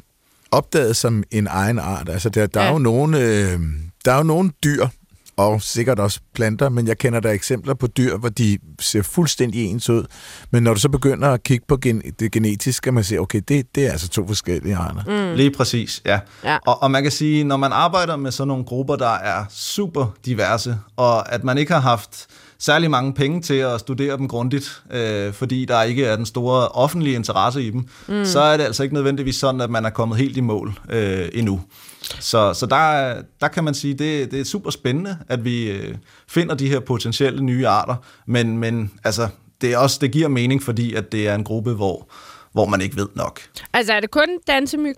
[0.52, 2.10] opdaget som en egen art.
[2.10, 2.62] Altså, der, der.
[2.62, 2.68] Ja.
[2.68, 3.60] er jo nogle, øh,
[4.06, 4.88] der er jo nogle dyr,
[5.38, 9.66] og sikkert også planter, men jeg kender der eksempler på dyr, hvor de ser fuldstændig
[9.66, 10.04] ens ud.
[10.52, 13.42] Men når du så begynder at kigge på gen, det genetiske, kan man se, okay,
[13.48, 15.30] det, det er altså to forskellige arter.
[15.32, 15.38] Mm.
[15.38, 16.20] Lige præcis, ja.
[16.44, 16.58] Ja.
[16.68, 20.16] Og, og man kan sige, når man arbejder med sådan nogle grupper, der er super
[20.26, 22.28] diverse, og at man ikke har haft
[22.60, 26.68] særlig mange penge til at studere dem grundigt, øh, fordi der ikke er den store
[26.68, 28.26] offentlige interesse i dem, mm.
[28.26, 31.30] så er det altså ikke nødvendigvis sådan, at man er kommet helt i mål øh,
[31.34, 31.62] endnu.
[32.04, 35.72] Så, så der, er- der kan man sige, det, det er super spændende, at vi
[35.72, 35.96] øh,
[36.28, 37.96] finder de her potentielle nye arter,
[38.28, 39.28] men, men altså,
[39.62, 42.10] det, er også, det giver mening, fordi at det er en gruppe, hvor,
[42.52, 43.40] hvor man ikke ved nok.
[43.74, 44.96] Altså, er det kun dansemyg?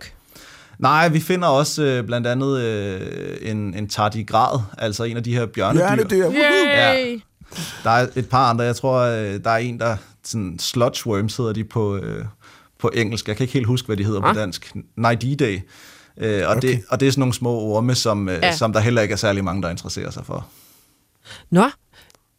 [0.78, 5.34] Nej, vi finder også øh, blandt andet øh, en, en tardigrad, altså en af de
[5.34, 5.86] her bjørnedyr.
[5.86, 6.30] Bjørnedyr.
[6.30, 7.20] Yay!
[7.84, 11.36] Der er et par andre, jeg tror, øh, der er en, der sådan sludge worms
[11.36, 12.24] hedder de på, øh,
[12.78, 13.28] på engelsk.
[13.28, 14.34] Jeg kan ikke helt huske, hvad de hedder ah.
[14.34, 14.72] På dansk.
[14.96, 15.62] Nididae.
[16.20, 16.68] Øh, og, Okay.
[16.68, 18.52] det, og det er sådan nogle små orme, som, øh, Ja.
[18.56, 20.46] som der heller ikke er særlig mange, der interesserer sig for.
[21.50, 21.64] Nå.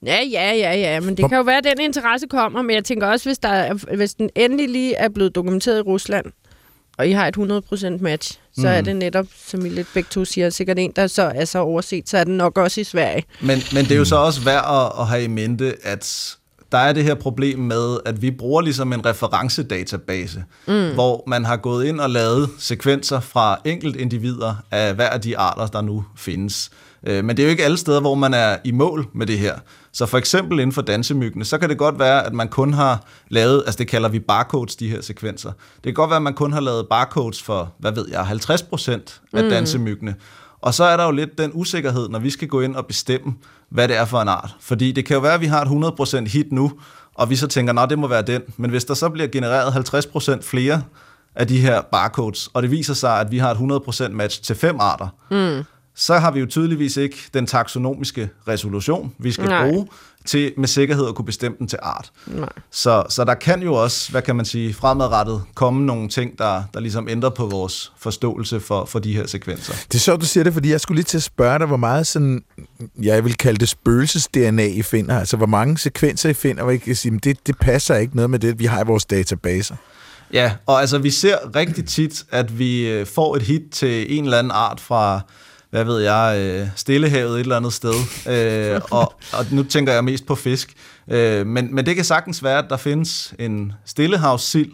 [0.06, 2.76] Ja, ja, ja, ja, men det Hvor- kan jo være, at den interesse kommer, men
[2.76, 6.26] jeg tænker også, hvis, der er, hvis den endelig lige er blevet dokumenteret i Rusland,
[6.98, 8.66] og I har et 100% match, så mm.
[8.68, 11.60] er det netop, som I lidt begge to siger, sikkert en, der så er så
[11.60, 13.24] overset, så er den nok også i Sverige.
[13.42, 16.37] Men, men det er jo så også værd at, at have i mente, at
[16.71, 20.93] der er det her problem med, at vi bruger ligesom en referencedatabase, mm.
[20.93, 25.38] hvor man har gået ind og lavet sekvenser fra enkelt individer af hver af de
[25.38, 26.71] arter, der nu findes.
[27.08, 29.39] Øh, Men det er jo ikke alle steder, hvor man er i mål med det
[29.39, 29.56] her.
[29.93, 33.03] Så for eksempel inden for dansemyggene, så kan det godt være, at man kun har
[33.30, 35.51] lavet, altså det kalder vi barcodes, de her sekvenser.
[35.75, 38.63] Det kan godt være, at man kun har lavet barcodes for, hvad ved jeg, 50
[38.63, 39.49] procent af mm.
[39.49, 40.15] dansemyggene.
[40.62, 43.34] Og så er der jo lidt den usikkerhed, når vi skal gå ind og bestemme,
[43.70, 44.56] hvad det er for en art.
[44.60, 46.72] Fordi det kan jo være, at vi har et 100% hit nu,
[47.13, 48.41] og vi så tænker, nej, det må være den.
[48.58, 50.84] Men hvis der så bliver genereret 50% flere
[51.36, 53.58] af de her barcodes, og det viser sig, at vi har et
[54.08, 55.63] 100% match til fem arter, mm.
[55.96, 59.46] så har vi jo tydeligvis ikke den taksonomiske resolution, vi skal.
[59.46, 59.70] Nej.
[59.70, 59.88] bruge
[60.28, 62.12] til med sikkerhed at kunne bestemme den til art.
[62.28, 62.50] Nej.
[62.72, 66.63] Så, så der kan jo også, hvad kan man sige, fremadrettet komme nogle ting, der,
[66.74, 69.74] der ligesom ændrer på vores forståelse for, for de her sekvenser.
[69.74, 71.78] Det er sjovt, du siger det, fordi jeg skulle lige til at spørge dig, hvor
[71.78, 72.44] meget sådan,
[73.02, 75.20] jeg vil kalde det spøgelses-DNA I finder.
[75.20, 78.16] Altså, hvor mange sekvenser I finder, hvor I kan sige, "Men det, det passer ikke
[78.16, 79.76] noget med det, vi har i vores databaser.
[80.34, 84.24] Ja, og altså vi ser rigtig tit, at vi øh, får et hit til en
[84.24, 85.22] eller anden art fra,
[85.78, 87.94] hvad ved jeg, øh, Stillehavet et eller andet sted.
[88.30, 90.74] Øh, og, og nu tænker jeg mest på fisk.
[91.12, 94.72] Øh, men, men det kan sagtens være, at der findes en stillehavssild,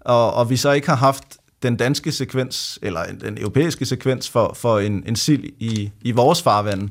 [0.00, 1.22] og, og vi så ikke har haft
[1.62, 6.10] den danske sekvens, eller en- den europæiske sekvens for, for en, en sild i, i
[6.12, 6.88] vores farvand.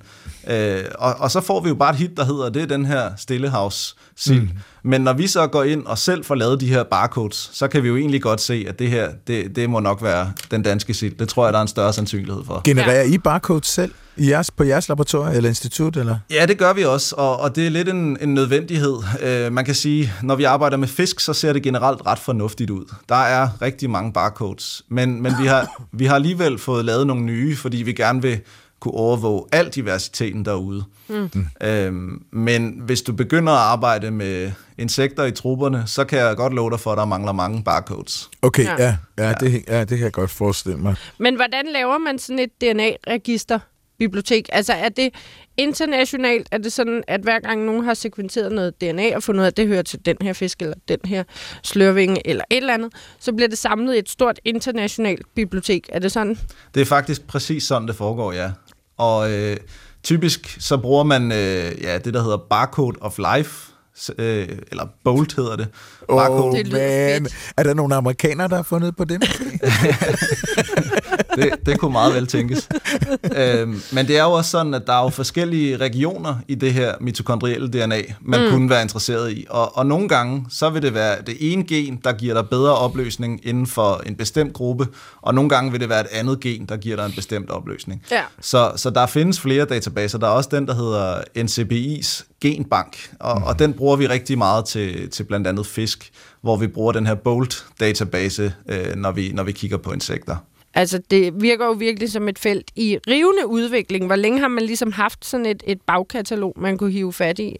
[0.49, 2.85] Øh, og, og så får vi jo bare et hit, der hedder, det er den
[2.85, 4.41] her stillehavssild.
[4.41, 4.49] Mm.
[4.85, 7.83] Men når vi så går ind og selv får lavet de her barcodes, så kan
[7.83, 10.93] vi jo egentlig godt se, at det her, det, det må nok være den danske
[10.93, 11.17] sild.
[11.17, 12.61] Det tror jeg, der er en større sandsynlighed for.
[12.63, 13.03] Genererer.
[13.03, 15.97] I barcodes selv i jeres, på jeres laboratorium eller institut?
[15.97, 16.17] Eller?
[16.31, 18.97] Ja, det gør vi også, og, og det er lidt en, en nødvendighed.
[19.21, 22.69] Øh, man kan sige, når vi arbejder med fisk, så ser det generelt ret fornuftigt
[22.69, 22.93] ud.
[23.09, 27.23] Der er rigtig mange barcodes, men, men vi, har, vi har alligevel fået lavet nogle
[27.23, 28.39] nye, fordi vi gerne vil
[28.79, 30.83] kunne overvåge al diversiteten derude.
[31.07, 31.29] Mm.
[31.63, 36.53] Øhm, men hvis du begynder at arbejde med insekter i trupperne, så kan jeg godt
[36.53, 38.29] love dig for, at der mangler mange barcodes.
[38.41, 38.75] Okay, Ja.
[38.83, 40.95] ja, ja, ja, det, ja, det kan jeg godt forestille mig.
[41.17, 43.59] Men hvordan laver man sådan et DNA-register?
[43.99, 44.49] Bibliotek.
[44.51, 45.09] Altså er det
[45.57, 46.47] internationalt?
[46.51, 49.47] Er det sådan, at hver gang nogen har sekventeret noget DNA og fundet ud af,
[49.47, 51.23] at det hører til den her fisk, eller den her
[51.63, 55.89] slørvinge, eller et eller andet, så bliver det samlet i et stort internationalt bibliotek.
[55.93, 56.39] Er det sådan?
[56.73, 58.51] Det er faktisk præcis sådan, det foregår, ja.
[58.97, 59.57] Og øh,
[60.03, 63.71] typisk så bruger man øh, ja, det, der hedder Barcode of Life,
[64.17, 65.67] øh, eller BOLT hedder det.
[66.07, 66.43] Barcode.
[66.43, 66.81] oh, Det man.
[66.81, 67.35] fedt.
[67.57, 69.23] Er der nogle amerikanere, der har fundet på det?
[71.35, 72.69] det, det kunne meget vel tænkes.
[73.37, 76.73] øhm, men det er jo også sådan, at der er jo forskellige regioner i det
[76.73, 78.49] her mitokondrielle DNA, man mm.
[78.49, 79.45] kunne være interesseret i.
[79.49, 82.75] Og, og nogle gange, så vil det være det ene gen, der giver dig bedre
[82.75, 84.87] opløsning inden for en bestemt gruppe,
[85.21, 88.03] og nogle gange vil det være et andet gen, der giver dig en bestemt opløsning.
[88.11, 88.21] Ja.
[88.41, 90.17] Så, så der findes flere databaser.
[90.17, 93.43] Der er også den, der hedder NCBI's genbank, og, mm.
[93.43, 97.07] og den bruger vi rigtig meget til, til blandt andet fisk, hvor vi bruger den
[97.07, 100.35] her BOLT-database, øh, når, vi, når vi kigger på insekter.
[100.75, 104.05] Altså, det virker jo virkelig som et felt i rivende udvikling.
[104.05, 107.57] Hvor længe har man ligesom haft sådan et, et bagkatalog, man kunne hive fat i?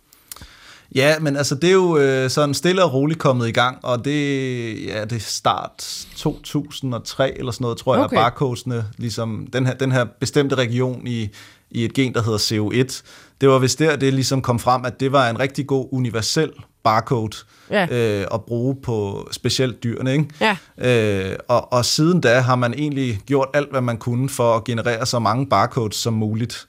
[0.96, 4.06] Ja, men altså det er jo øh, sådan stille og roligt kommet i gang, og
[4.06, 8.02] det, ja, det er start 2003 eller sådan noget, tror okay.
[8.02, 11.30] jeg, barcodesene, ligesom den her, den her bestemte region i,
[11.72, 13.04] i et gen, der hedder CO1,
[13.42, 16.52] det var vist der, det ligesom kom frem, at det var en rigtig god universel
[16.86, 17.38] barcode
[17.72, 17.88] ja.
[17.92, 20.14] øh, at bruge på specielt dyrene.
[20.14, 20.26] Ikke?
[20.42, 20.58] Ja.
[20.78, 24.64] Øh, og, og siden da har man egentlig gjort alt, hvad man kunne for at
[24.64, 26.68] generere så mange barcodes som muligt.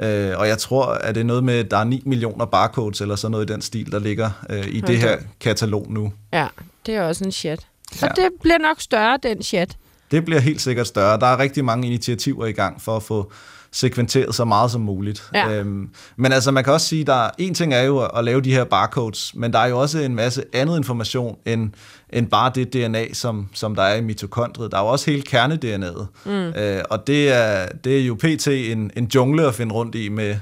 [0.00, 3.00] Øh, og jeg tror, at det er noget med, at der er 9 millioner barcodes
[3.00, 4.92] eller sådan noget i den stil, der ligger øh, i okay.
[4.92, 6.12] det her katalog nu.
[6.32, 6.46] Ja,
[6.86, 7.66] det er også en chat.
[7.92, 8.22] Så ja.
[8.22, 9.76] det bliver nok større, den chat.
[10.10, 11.20] Det bliver helt sikkert større.
[11.20, 13.32] Der er rigtig mange initiativer i gang for at få
[13.72, 15.30] sekventeret så meget som muligt.
[15.34, 15.52] Ja.
[15.52, 18.52] Øhm, men altså, man kan også sige, der en ting er jo at lave de
[18.52, 21.70] her barcodes, men der er jo også en masse andet information end,
[22.12, 24.72] end bare det DNA, som, som der er i mitokondriet.
[24.72, 26.06] Der er jo også hele kerne-DNA'et.
[26.24, 26.30] Mm.
[26.30, 28.48] Øh, og det er, det er jo pt.
[28.48, 30.36] En, en jungle at finde rundt i med,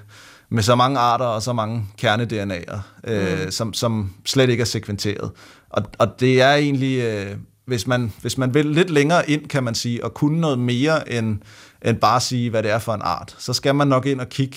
[0.50, 3.50] med så mange arter og så mange kerne-DNA'er, øh, mm.
[3.50, 5.30] som, som slet ikke er sekventeret.
[5.70, 7.02] Og, og det er egentlig...
[7.02, 7.36] Øh,
[7.66, 11.12] hvis man, hvis man vil lidt længere ind, kan man sige, og kunne noget mere
[11.12, 11.38] end,
[11.84, 14.28] end bare sige, hvad det er for en art, så skal man nok ind og
[14.28, 14.56] kigge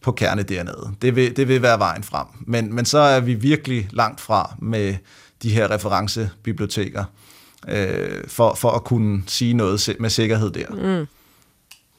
[0.00, 0.90] på kerne-DNA'et.
[1.02, 2.26] Det vil, det vil være vejen frem.
[2.40, 4.94] Men, men så er vi virkelig langt fra med
[5.42, 7.04] de her referencebiblioteker,
[7.68, 10.98] øh, for, for at kunne sige noget med sikkerhed der.
[10.98, 11.06] Mm.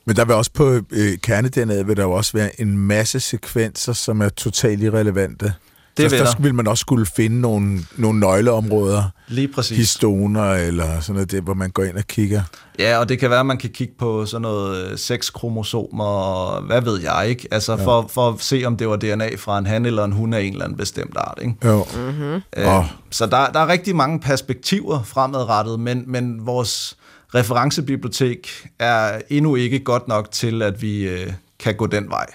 [0.06, 3.94] Men der vil også på øh, kerne-DNA'et vil der jo også være en masse sekvenser,
[3.94, 5.54] som er totalt irrelevante.
[5.98, 9.04] Det så der vil man også skulle finde nogle, nogle nøgleområder.
[9.28, 9.78] Lige præcis.
[9.78, 12.42] Histoner eller sådan noget, det, hvor man går ind og kigger.
[12.80, 16.62] Ja, og det kan være, at man kan kigge på sådan noget øh, sexkromosomer, og
[16.62, 17.86] hvad ved jeg ikke, altså ja.
[17.86, 20.42] for, for at se, om det var DNA fra en han eller en hun af
[20.42, 21.40] en eller anden bestemt art.
[21.42, 21.56] Ikke?
[21.66, 21.86] Jo.
[21.96, 22.42] Mm-hmm.
[22.58, 22.86] Øh, oh.
[23.12, 26.98] Så der, der er rigtig mange perspektiver fremadrettet, men, men vores
[27.36, 32.26] referencebibliotek er endnu ikke godt nok til, at vi øh, kan gå den vej.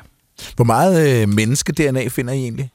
[0.56, 2.70] Hvor meget øh, menneske-DNA finder I egentlig?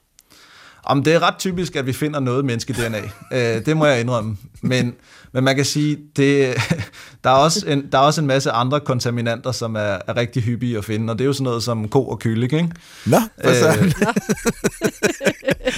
[0.86, 3.00] Om det er ret typisk, at vi finder noget menneske-DNA.
[3.32, 4.36] Øh, det må jeg indrømme.
[4.62, 4.94] Men,
[5.32, 6.54] men man kan sige, det,
[7.24, 10.42] der, er også en, der er også en masse andre kontaminanter, som er, er rigtig
[10.42, 12.68] hyppige at finde, og det er jo sådan noget som ko og kylling, ikke?
[13.06, 13.92] Nå, for øh,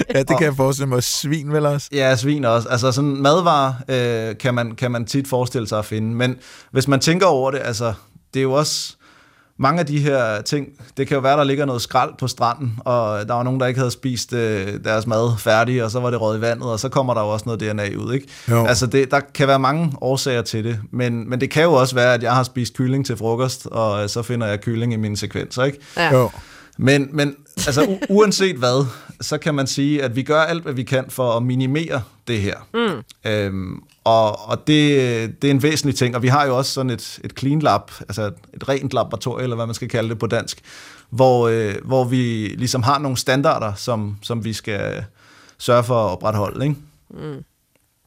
[0.15, 1.03] ja, det kan jeg forestille mig.
[1.03, 1.89] Svin vel også?
[1.93, 2.69] Ja, svin også.
[2.69, 6.15] Altså sådan madvarer øh, kan, man, kan man tit forestille sig at finde.
[6.15, 6.37] Men
[6.71, 7.93] hvis man tænker over det, altså
[8.35, 8.98] det er jo også
[9.59, 10.67] mange af de her ting,
[10.97, 13.67] det kan jo være, der ligger noget skrald på stranden, og der var nogen, der
[13.67, 16.81] ikke havde spist øh, deres mad færdig, og så var det røget i vandet, og
[16.81, 18.27] så kommer der jo også noget DNA ud, ikke?
[18.51, 18.67] Jo.
[18.67, 21.95] Altså, det, der kan være mange årsager til det, men, men det kan jo også
[21.95, 24.97] være, at jeg har spist kylling til frokost, og øh, så finder jeg kylling i
[24.97, 25.79] mine sekvenser, ikke?
[25.97, 26.15] Ja.
[26.17, 26.31] Jo.
[26.81, 28.87] Men, men altså, u- uanset hvad,
[29.21, 32.41] så kan man sige, at vi gør alt, hvad vi kan for at minimere det
[32.41, 32.55] her.
[32.75, 33.31] Mm.
[33.31, 36.91] Øhm, og, og det, det er en væsentlig ting, og vi har jo også sådan
[36.91, 40.27] et, et clean lab, altså et rent laboratorium, eller hvad man skal kalde det på
[40.27, 40.61] dansk,
[41.11, 45.05] hvor, øh, hvor vi ligesom har nogle standarder, som, som vi skal
[45.59, 46.65] sørge for at opretholde.
[46.65, 46.77] Ikke?
[47.11, 47.45] Mm.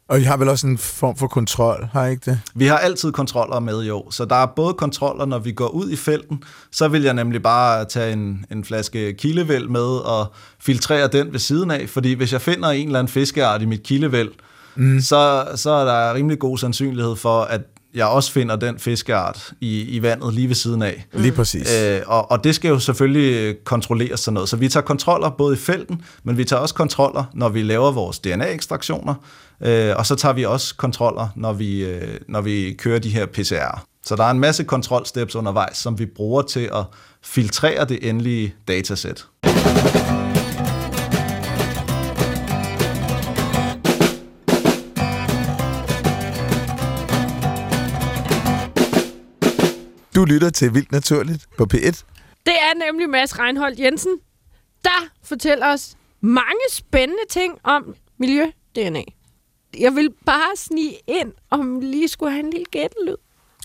[0.07, 2.39] Og I har vel også en form for kontrol, har I ikke det?
[2.55, 4.11] Vi har altid kontroller med, jo.
[4.11, 7.43] Så der er både kontroller, når vi går ud i felten, så vil jeg nemlig
[7.43, 12.33] bare tage en, en flaske kildevæld med og filtrere den ved siden af, fordi hvis
[12.33, 14.29] jeg finder en eller anden fiskeart i mit kildevæld,
[14.75, 15.01] mm.
[15.01, 17.61] så, så er der rimelig god sandsynlighed for, at
[17.93, 21.05] jeg også finder den fiskeart i, i vandet lige ved siden af.
[21.13, 21.21] Mm.
[21.21, 21.81] Lige præcis.
[21.81, 24.49] Øh, og, og det skal jo selvfølgelig kontrolleres sådan noget.
[24.49, 27.91] Så vi tager kontroller både i felten, men vi tager også kontroller, når vi laver
[27.91, 29.13] vores DNA-ekstraktioner,
[29.61, 33.25] øh, og så tager vi også kontroller, når vi, øh, når vi kører de her
[33.25, 33.85] PCR.
[34.03, 36.83] Så der er en masse kontrolsteps undervejs, som vi bruger til at
[37.23, 39.25] filtrere det endelige datasæt.
[50.15, 52.03] Du lytter til Vildt Naturligt på P1.
[52.45, 54.11] Det er nemlig Mads Reinholdt Jensen,
[54.83, 59.03] der fortæller os mange spændende ting om miljø-DNA.
[59.79, 63.15] Jeg vil bare snige ind, om lige skulle have en lille gættelyd.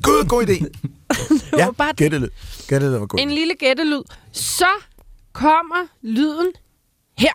[0.02, 0.66] God, god idé.
[1.58, 2.28] ja, bare gættelyd.
[2.68, 3.18] Gættelyd var god.
[3.18, 4.02] En lille gættelyd.
[4.32, 4.68] Så
[5.32, 6.52] kommer lyden
[7.18, 7.32] her.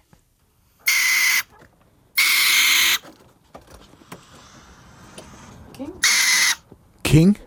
[7.03, 7.37] King?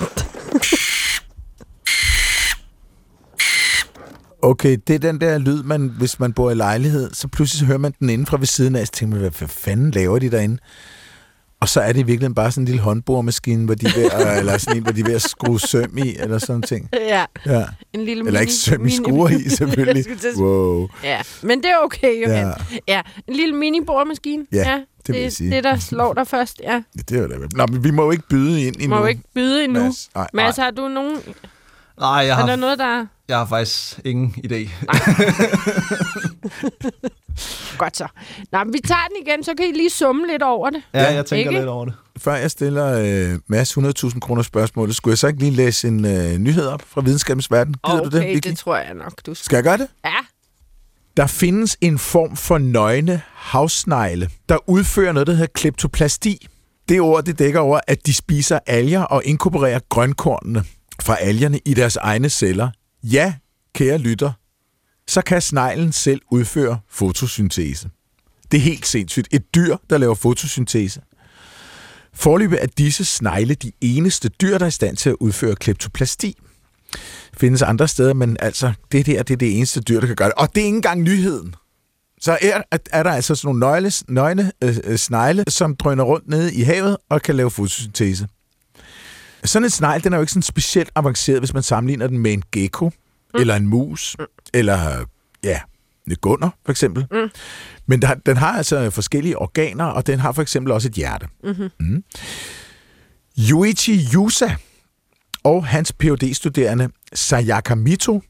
[4.42, 7.78] Okay, det er den der lyd, man, hvis man bor i lejlighed, så pludselig hører
[7.78, 10.58] man den indenfra ved siden af, så tænker man, hvad fanden laver de derinde?
[11.60, 14.10] Og så er det i virkeligheden bare sådan en lille håndboremaskine, hvor de er ved
[14.12, 16.88] at, eller sådan en, hvor de er ved at skrue søm i, eller sådan ting.
[16.92, 17.64] Ja, Ja.
[17.92, 20.04] en lille Eller ikke søm i skruer i, selvfølgelig.
[20.36, 20.88] Wow.
[21.04, 22.46] Ja, men det er okay, Johan.
[22.46, 22.52] Ja.
[22.88, 24.44] Ja, en lille mini-boremaskine.
[24.52, 25.50] Ja, ja det vil jeg det, sige.
[25.50, 26.60] det, der slår dig først.
[26.64, 27.52] Ja, Ja, det er det.
[27.56, 28.94] Nå, men vi må jo ikke byde ind endnu.
[28.96, 29.80] må jo ikke byde endnu.
[29.82, 30.08] Mads.
[30.14, 31.16] Nej, Mads, har du nogen...
[32.00, 33.06] Nej, jeg Er der har, noget, der...
[33.28, 34.54] jeg har faktisk ingen idé.
[37.78, 38.06] Godt så.
[38.52, 40.82] Nå, men vi tager den igen, så kan I lige summe lidt over det.
[40.94, 41.60] Ja, jeg tænker Ikke?
[41.60, 41.94] lidt over det.
[42.18, 42.98] Før jeg stiller
[43.32, 46.82] øh, Mads 100.000 kroner spørgsmål, skulle jeg så ikke lige læse en øh, nyhed op
[46.86, 47.74] fra videnskabens verden?
[47.86, 48.48] Gider okay, du det, Vicky?
[48.48, 49.44] det tror jeg nok, du skal.
[49.44, 49.88] Skal jeg gøre det?
[50.04, 50.14] Ja,
[51.16, 56.46] Der findes en form for nøgne havsnegle, der udfører noget, der hedder kleptoplasti.
[56.88, 60.64] Det ord, det dækker over, at de spiser alger og inkorporerer grønkornene
[61.02, 62.68] fra algerne i deres egne celler.
[63.02, 63.34] Ja,
[63.74, 64.32] kære lytter,
[65.08, 67.90] så kan sneglen selv udføre fotosyntese.
[68.50, 69.28] Det er helt sindssygt.
[69.30, 71.00] Et dyr, der laver fotosyntese.
[72.14, 76.36] Forløbet er disse snegle de eneste dyr, der er i stand til at udføre kleptoplasti.
[77.36, 80.28] Findes andre steder, men altså, det der det er det eneste dyr, der kan gøre
[80.28, 80.34] det.
[80.34, 81.54] Og det er ikke engang nyheden.
[82.20, 86.28] Så er, er der altså sådan nogle nøgle, nøgne øh, øh, snegle, som drøner rundt
[86.28, 88.28] nede i havet og kan lave fotosyntese.
[89.44, 92.32] Sådan en snegl, den er jo ikke sådan specielt avanceret, hvis man sammenligner den med
[92.32, 93.40] en gecko, mm.
[93.40, 94.24] eller en mus, mm.
[94.58, 95.04] Eller
[95.44, 95.60] ja,
[96.06, 97.06] en gunder for eksempel.
[97.10, 97.30] Mm.
[97.86, 101.26] Men der, den har altså forskellige organer, og den har for eksempel også et hjerte.
[101.44, 101.70] Mm-hmm.
[101.80, 102.04] Mm.
[103.50, 104.50] Yuichi Yusa
[105.44, 108.22] og hans phd studerende Sayaka Mito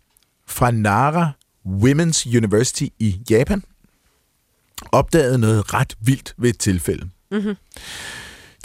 [0.46, 1.32] fra Nara
[1.66, 3.62] Women's University i Japan
[4.92, 7.08] opdagede noget ret vildt ved et tilfælde.
[7.30, 7.54] Mm-hmm.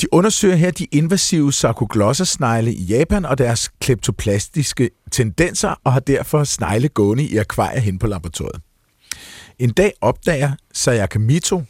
[0.02, 6.44] De undersøger her de invasive sarkoglossersnegle i Japan og deres kleptoplastiske tendenser, og har derfor
[6.44, 8.62] snegle gående i akvarier hen på laboratoriet.
[9.60, 11.64] En dag opdager Sayaka Mito,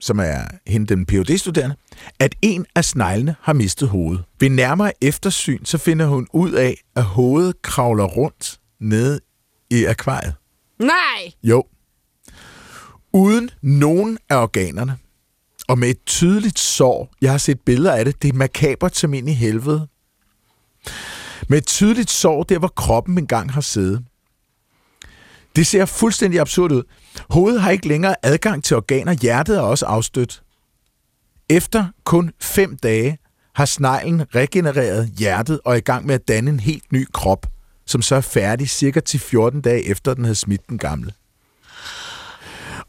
[0.00, 1.76] som er hende den phd studerende
[2.18, 4.24] at en af sneglene har mistet hovedet.
[4.40, 9.20] Ved nærmere eftersyn, så finder hun ud af, at hovedet kravler rundt nede
[9.70, 10.34] i akvariet.
[10.78, 11.32] nej!
[11.42, 11.64] Jo.
[13.12, 14.96] Uden nogen af organerne.
[15.68, 17.10] Og med et tydeligt sår.
[17.20, 18.22] Jeg har set billeder af det.
[18.22, 19.88] Det er makabert som ind i helvede.
[21.48, 24.04] Med et tydeligt sår, der hvor kroppen engang har siddet.
[25.56, 26.82] Det ser fuldstændig absurd ud.
[27.30, 29.12] Hovedet har ikke længere adgang til organer.
[29.12, 30.42] Hjertet er også afstødt.
[31.48, 33.18] Efter kun fem dage
[33.54, 37.46] har sneglen regenereret hjertet og er i gang med at danne en helt ny krop,
[37.86, 41.12] som så er færdig cirka til 14 dage efter, den havde smidt den gamle.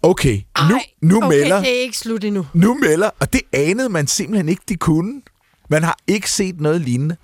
[0.02, 1.60] Okay, nu, Ej, nu okay, melder...
[1.60, 2.46] det er ikke slut endnu.
[2.54, 5.22] Nu melder, og det anede man simpelthen ikke, de kunne.
[5.70, 7.16] Man har ikke set noget lignende.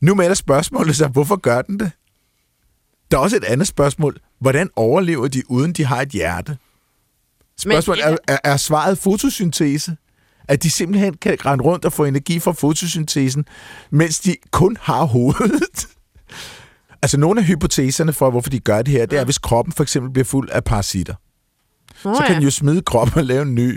[0.00, 1.90] Nu melder spørgsmålet sig, hvorfor gør den det?
[3.10, 4.18] Der er også et andet spørgsmål.
[4.40, 6.56] Hvordan overlever de, uden de har et hjerte?
[7.58, 9.96] Spørgsmålet Men- er, er, er svaret fotosyntese?
[10.48, 13.44] At de simpelthen kan rende rundt og få energi fra fotosyntesen,
[13.90, 15.86] mens de kun har hovedet?
[17.02, 19.82] altså nogle af hypoteserne for, hvorfor de gør det her, det er, hvis kroppen for
[19.82, 21.14] eksempel bliver fuld af parasitter
[22.04, 22.26] Nå, så ja.
[22.26, 23.68] kan den jo smide kroppen og lave en ny.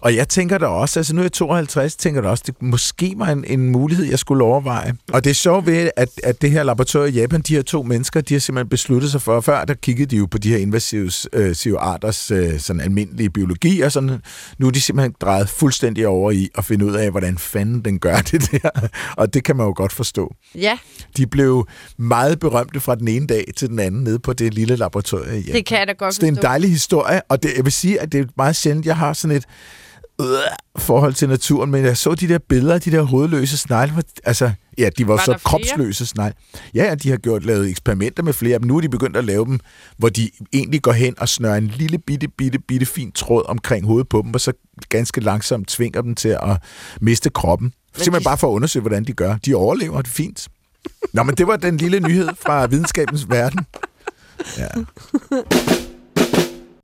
[0.00, 3.14] Og jeg tænker da også, altså nu er jeg 52, tænker da også, det måske
[3.16, 4.94] var en, en mulighed, jeg skulle overveje.
[5.12, 7.82] Og det er sjovt ved, at, at det her laboratorium i Japan, de her to
[7.82, 10.56] mennesker, de har simpelthen besluttet sig for, før der kiggede de jo på de her
[10.56, 14.22] invasive øh, arters øh, sådan almindelige biologi, og sådan,
[14.58, 17.98] nu er de simpelthen drejet fuldstændig over i at finde ud af, hvordan fanden den
[17.98, 18.70] gør det der.
[19.16, 20.34] Og det kan man jo godt forstå.
[20.54, 20.78] Ja,
[21.16, 21.66] De blev
[21.98, 25.38] meget berømte fra den ene dag til den anden nede på det lille laboratorium i
[25.38, 25.54] Japan.
[25.54, 26.48] det kan jeg da godt Så det er en forstå.
[26.48, 29.36] dejlig historie, og det, jeg vil sige, at det er meget sjældent, jeg har sådan
[29.36, 29.44] et
[30.20, 30.26] øh,
[30.78, 34.50] forhold til naturen, men jeg så de der billeder af de der hovedløse snegle, altså,
[34.78, 36.34] ja, de var, Var så kropsløse snegle.
[36.74, 39.24] Ja, ja, de har gjort lavet eksperimenter med flere, men nu er de begyndt at
[39.24, 39.60] lave dem,
[39.98, 43.86] hvor de egentlig går hen og snører en lille bitte, bitte, bitte fin tråd omkring
[43.86, 44.52] hovedet på dem, og så
[44.88, 46.62] ganske langsomt tvinger dem til at
[47.00, 47.72] miste kroppen.
[47.96, 49.36] Simpelthen de- bare for at undersøge, hvordan de gør.
[49.36, 50.48] De overlever det fint.
[51.12, 53.66] Nå, men det var den lille nyhed fra videnskabens verden.
[54.58, 54.68] Ja.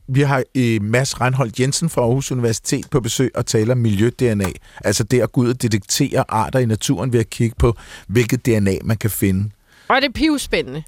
[0.09, 4.49] Vi har eh, Mads Reinholdt Jensen fra Aarhus Universitet på besøg og taler miljø-DNA.
[4.85, 7.77] Altså det at gå ud og detektere arter i naturen ved at kigge på,
[8.09, 9.51] hvilket DNA man kan finde.
[9.89, 10.83] Og det er pivspændende.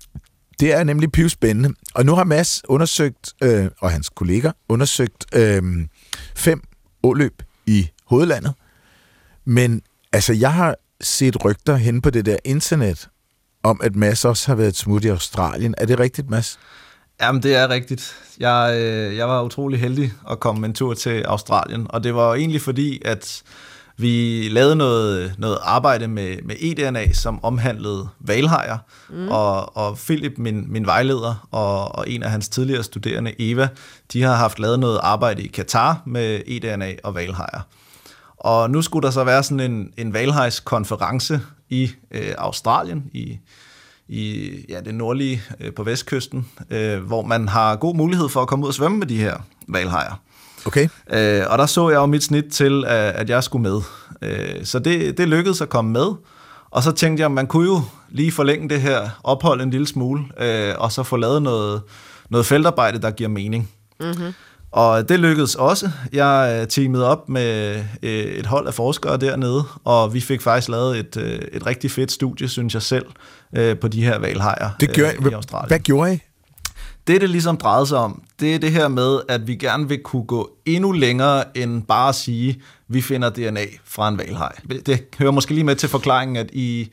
[0.61, 1.75] Det er nemlig pivspændende.
[1.95, 5.63] Og nu har Mads undersøgt, øh, og hans kolleger undersøgt øh,
[6.35, 6.63] fem
[7.03, 8.55] åløb i hovedlandet.
[9.45, 13.09] Men altså, jeg har set rygter hen på det der internet,
[13.63, 15.75] om at Mads også har været et smut i Australien.
[15.79, 16.59] Er det rigtigt, Mads?
[17.21, 18.17] Jamen, det er rigtigt.
[18.41, 22.35] Jeg, øh, jeg var utrolig heldig at komme en tur til Australien, og det var
[22.35, 23.43] egentlig fordi, at
[23.97, 28.79] Vi lavede noget, noget arbejde med, med eDNA, som omhandlede valhajer,
[29.11, 29.29] mm.
[29.29, 33.69] og, og Philip, min, min vejleder, og, og en af hans tidligere studerende, Eva,
[34.13, 37.61] de har haft lavet noget arbejde i Katar med eDNA og valhajer.
[38.37, 43.39] Og nu skulle der så være sådan en, en valhejskonference i øh, Australien, i,
[44.09, 48.49] i ja, det nordlige øh, på vestkysten, øh, hvor man har god mulighed for at
[48.49, 49.37] komme ud og svømme med de her
[49.69, 50.21] valhajer.
[50.67, 50.89] Okay.
[51.13, 53.81] Øh, og der så jeg jo mit snit til, at, at jeg skulle med.
[54.23, 56.07] Øh, så det, det lykkedes at komme med.
[56.71, 59.87] Og så tænkte jeg, at man kunne jo lige forlænge det her ophold en lille
[59.87, 61.83] smule, øh, og så få lavet noget,
[62.31, 63.71] noget feltarbejde, der giver mening.
[64.01, 64.33] Mm-hmm.
[64.75, 65.91] Og det lykkedes også.
[66.13, 70.69] Jeg øh, teamede op med øh, et hold af forskere dernede, og vi fik faktisk
[70.69, 73.07] lavet et, øh, et rigtig fedt studie, synes jeg selv,
[73.81, 75.69] på de her valhajer det gjorde, i Australien.
[75.69, 76.19] Hvad gjorde I?
[77.07, 80.03] Det, det ligesom drejede sig om, det er det her med, at vi gerne vil
[80.03, 84.53] kunne gå endnu længere end bare at sige, vi finder DNA fra en valhaj.
[84.87, 86.91] Det hører måske lige med til forklaringen, at i,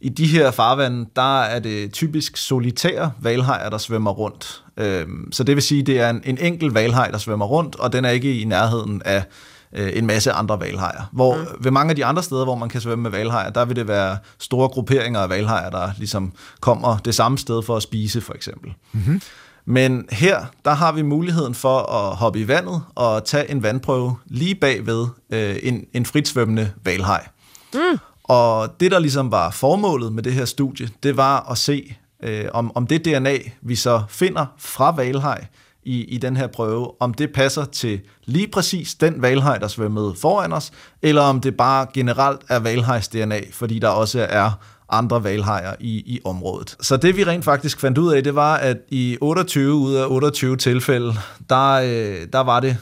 [0.00, 4.62] i de her farvande, der er det typisk solitære valhajer, der svømmer rundt.
[4.76, 7.92] Øhm, så det vil sige, det er en, en enkelt valhaj, der svømmer rundt, og
[7.92, 9.24] den er ikke i nærheden af
[9.72, 11.10] øh, en masse andre valhajer.
[11.12, 11.64] Hvor mm.
[11.64, 13.88] ved mange af de andre steder, hvor man kan svømme med valhajer, der vil det
[13.88, 18.34] være store grupperinger af valhajer, der ligesom kommer det samme sted for at spise, for
[18.34, 18.74] eksempel.
[18.92, 19.20] Mm-hmm.
[19.68, 24.16] Men her, der har vi muligheden for at hoppe i vandet og tage en vandprøve
[24.26, 27.26] lige bagved øh, en, en fritsvømmende valhaj.
[27.74, 27.98] Mm.
[28.28, 32.44] Og det, der ligesom var formålet med det her studie, det var at se, øh,
[32.52, 35.46] om, om det DNA, vi så finder fra valhaj
[35.84, 40.14] i, i den her prøve, om det passer til lige præcis den valhaj, der svømmede
[40.20, 40.72] foran os,
[41.02, 44.50] eller om det bare generelt er valhajs DNA, fordi der også er
[44.88, 46.76] andre valhajer i, i området.
[46.80, 50.06] Så det vi rent faktisk fandt ud af, det var, at i 28 ud af
[50.08, 51.14] 28 tilfælde,
[51.50, 52.76] der, øh, der var det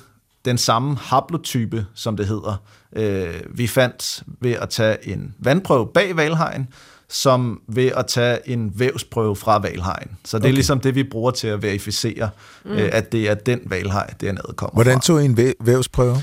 [0.45, 2.57] den samme haplotype, som det hedder,
[2.97, 6.69] øh, vi fandt ved at tage en vandprøve bag valhajen,
[7.09, 10.11] som ved at tage en vævsprøve fra valhajen.
[10.25, 10.51] Så det okay.
[10.51, 12.31] er ligesom det, vi bruger til at verificere,
[12.65, 12.71] mm.
[12.71, 16.17] øh, at det er den valhaj, DNA'et kommer Hvordan tog I en vævsprøve?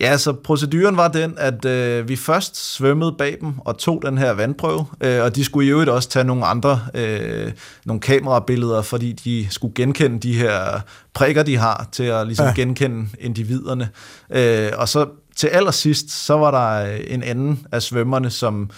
[0.00, 4.18] Ja, så proceduren var den, at øh, vi først svømmede bag dem og tog den
[4.18, 7.52] her vandprøve, øh, og de skulle i øvrigt også tage nogle andre øh,
[7.84, 10.80] nogle kamerabilleder, fordi de skulle genkende de her
[11.14, 12.52] prikker, de har, til at ligesom ja.
[12.52, 13.88] genkende individerne.
[14.30, 15.06] Øh, og så
[15.38, 18.70] til allersidst, så var der en anden af svømmerne, som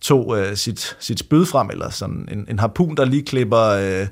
[0.00, 3.64] tog øh, sit, sit spyd frem, eller sådan en, en harpun, der lige klipper...
[3.64, 4.06] Øh,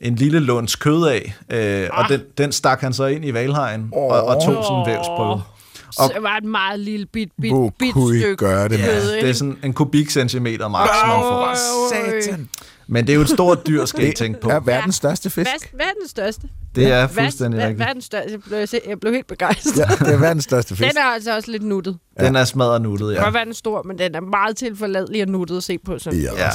[0.00, 1.98] en lille lunds kød af, øh, ah.
[1.98, 4.12] og den, den stak han så ind i valhajen oh.
[4.12, 5.42] og, og tog sådan en vævsprøve.
[5.90, 8.36] Så det var et meget lille bit, bit, Hvor bit stykke.
[8.36, 11.54] gøre det, ja, det er sådan en kubikcentimeter maksimum for
[11.88, 12.48] Satan.
[12.90, 14.48] Men det er jo et stort dyr, skal I tænke på.
[14.48, 15.72] Det er verdens største fisk.
[15.72, 16.48] Verdens største.
[16.74, 17.78] Det er fuldstændig rigtigt.
[17.78, 18.30] Verdens største.
[18.32, 19.78] Jeg blev, jeg blev helt begejstret.
[19.78, 20.88] Ja, det er verdens største fisk.
[20.88, 21.98] Den er altså også lidt nuttet.
[22.18, 22.26] Ja.
[22.26, 23.14] Den er smadret nuttet, ja.
[23.14, 25.98] Den kan være den stor, men den er meget tilforladelig og nuttet at se på.
[25.98, 26.18] Sådan.
[26.18, 26.26] Yes.
[26.36, 26.50] Ja.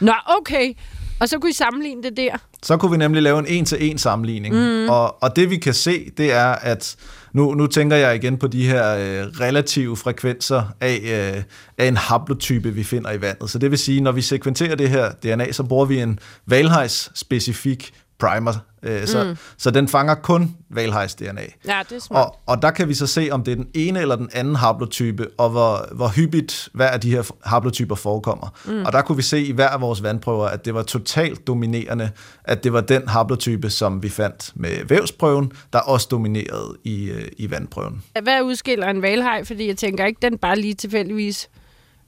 [0.00, 0.72] Nå, okay.
[1.20, 2.36] Og så kunne I sammenligne det der.
[2.62, 4.54] Så kunne vi nemlig lave en en-til-en sammenligning.
[4.54, 4.88] Mm.
[4.88, 6.96] Og, og det vi kan se, det er, at
[7.34, 11.00] nu, nu tænker jeg igen på de her øh, relative frekvenser af,
[11.36, 11.42] øh,
[11.78, 13.50] af en haplotype, vi finder i vandet.
[13.50, 17.92] Så det vil sige, når vi sekventerer det her DNA, så bruger vi en valhejs-specifik
[18.18, 18.52] primer
[18.84, 19.36] Øh, så, mm.
[19.56, 21.42] så den fanger kun valhejs DNA.
[21.66, 22.26] Ja, det er smart.
[22.26, 24.56] Og, og der kan vi så se, om det er den ene eller den anden
[24.56, 28.48] haplotype, og hvor, hvor hyppigt hver af de her haplotyper forekommer.
[28.64, 28.84] Mm.
[28.84, 32.10] Og der kunne vi se i hver af vores vandprøver, at det var totalt dominerende,
[32.44, 37.28] at det var den haplotype, som vi fandt med vævsprøven, der også dominerede i, øh,
[37.36, 38.02] i vandprøven.
[38.22, 39.44] Hvad udskiller en valhej?
[39.44, 41.48] Fordi jeg tænker ikke, den bare lige tilfældigvis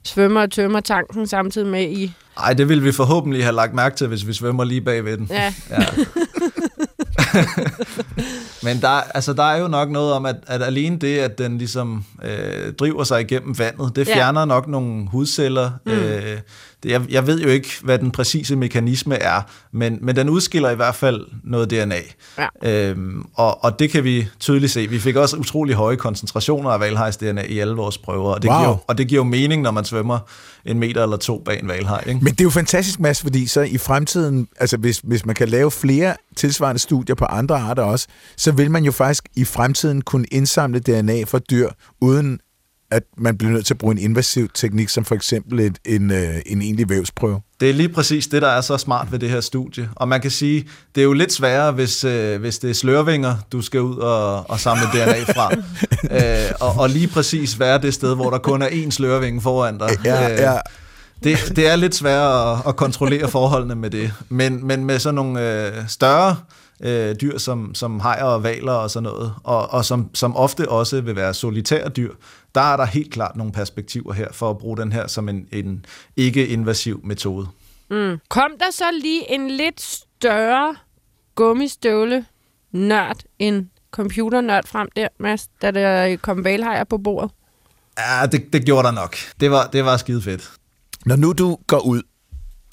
[0.03, 2.13] svømmer og tømmer tanken samtidig med i...
[2.37, 5.27] Nej, det vil vi forhåbentlig have lagt mærke til, hvis vi svømmer lige bagved den.
[5.29, 5.53] Ja.
[5.69, 5.85] ja.
[8.67, 11.57] Men der, altså, der er jo nok noget om, at, at alene det, at den
[11.57, 14.45] ligesom øh, driver sig igennem vandet, det fjerner ja.
[14.45, 15.71] nok nogle hudceller.
[15.85, 15.91] Mm.
[15.91, 16.37] Øh,
[16.83, 19.41] det, jeg, jeg ved jo ikke, hvad den præcise mekanisme er,
[19.71, 21.95] men, men den udskiller i hvert fald noget DNA.
[22.37, 22.47] Ja.
[22.63, 24.87] Øhm, og, og det kan vi tydeligt se.
[24.87, 28.49] Vi fik også utrolig høje koncentrationer af valhejs DNA i alle vores prøver, og det,
[28.49, 28.59] wow.
[28.59, 30.19] giver, og det giver jo mening, når man svømmer
[30.67, 32.03] en meter eller to bag en valhaj.
[32.07, 32.19] Ikke?
[32.23, 35.49] Men det er jo fantastisk, Mads, fordi så i fremtiden, altså hvis, hvis man kan
[35.49, 38.07] lave flere tilsvarende studier på andre arter også,
[38.37, 41.69] så vil man jo faktisk i fremtiden kunne indsamle DNA fra dyr,
[42.01, 42.39] uden
[42.91, 46.11] at man bliver nødt til at bruge en invasiv teknik, som for eksempel et, en,
[46.11, 47.41] en, en egentlig vævsprøve.
[47.59, 49.89] Det er lige præcis det, der er så smart ved det her studie.
[49.95, 53.35] Og man kan sige, det er jo lidt sværere, hvis, øh, hvis det er slørvinger,
[53.51, 55.51] du skal ud og, og samle DNA fra.
[56.17, 59.77] øh, og, og lige præcis være det sted, hvor der kun er én slørvinge foran
[59.77, 59.89] dig.
[60.05, 60.57] Ja, øh, ja.
[61.23, 64.13] Det, det er lidt sværere at, at kontrollere forholdene med det.
[64.29, 66.35] Men, men med sådan nogle øh, større
[66.83, 70.69] øh, dyr som, som hajer og valer og sådan noget, og, og som, som ofte
[70.69, 72.11] også vil være solitære dyr,
[72.57, 75.47] der er der helt klart nogle perspektiver her for at bruge den her som en,
[75.51, 75.85] en
[76.15, 77.47] ikke-invasiv metode.
[77.89, 78.19] Mm.
[78.29, 80.75] Kom der så lige en lidt større
[81.35, 82.25] gummistøvle
[82.71, 87.31] nørd end computernørd frem der, Mads, da der kom valhajer på bordet?
[87.97, 89.17] Ja, det, det gjorde der nok.
[89.39, 90.51] Det var, det var skide fedt.
[91.05, 92.01] Når nu du går ud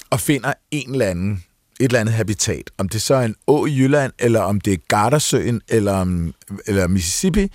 [0.09, 1.43] og finder en eller anden,
[1.79, 4.73] et eller andet habitat, om det så er en å i Jylland, eller om det
[4.73, 6.33] er Gardasøen, eller, om,
[6.65, 7.51] eller Mississippi,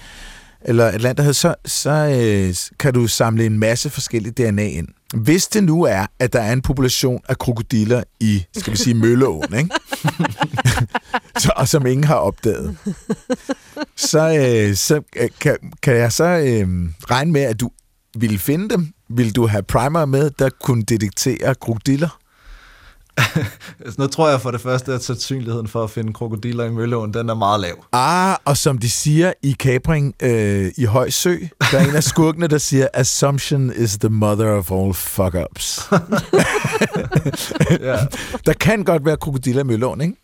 [0.65, 4.89] eller et eller andet, så, så øh, kan du samle en masse forskellige DNA ind.
[5.15, 8.95] Hvis det nu er, at der er en population af krokodiller i, skal vi sige,
[8.95, 9.71] Mølleåen, ikke?
[11.43, 12.77] så, og som ingen har opdaget,
[13.97, 16.69] så, øh, så øh, kan, kan jeg så øh,
[17.11, 17.71] regne med, at du
[18.19, 18.93] ville finde dem?
[19.09, 22.20] Vil du have primer med, der kunne detektere krokodiller?
[23.99, 27.29] Nu tror jeg for det første, at sandsynligheden for at finde krokodiller i Mølleåen, den
[27.29, 27.85] er meget lav.
[27.93, 31.37] Ah, og som de siger i Capring øh, i Høj Sø,
[31.73, 35.91] der er en af skurkene, der siger, Assumption is the mother of all fuck-ups.
[37.89, 37.97] ja.
[38.47, 40.14] Der kan godt være krokodiller i Mølleåen, ikke?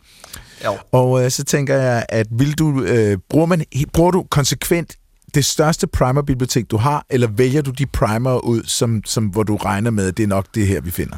[0.65, 0.77] Jo.
[0.93, 4.97] Og øh, så tænker jeg, at vil du, øh, bruger, man, bruger du konsekvent
[5.35, 9.57] det største primer-bibliotek, du har, eller vælger du de primer ud, som, som, hvor du
[9.57, 11.17] regner med, at det er nok det her, vi finder?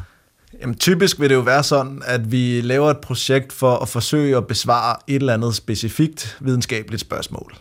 [0.61, 4.37] Jamen, typisk vil det jo være sådan, at vi laver et projekt for at forsøge
[4.37, 7.55] at besvare et eller andet specifikt videnskabeligt spørgsmål.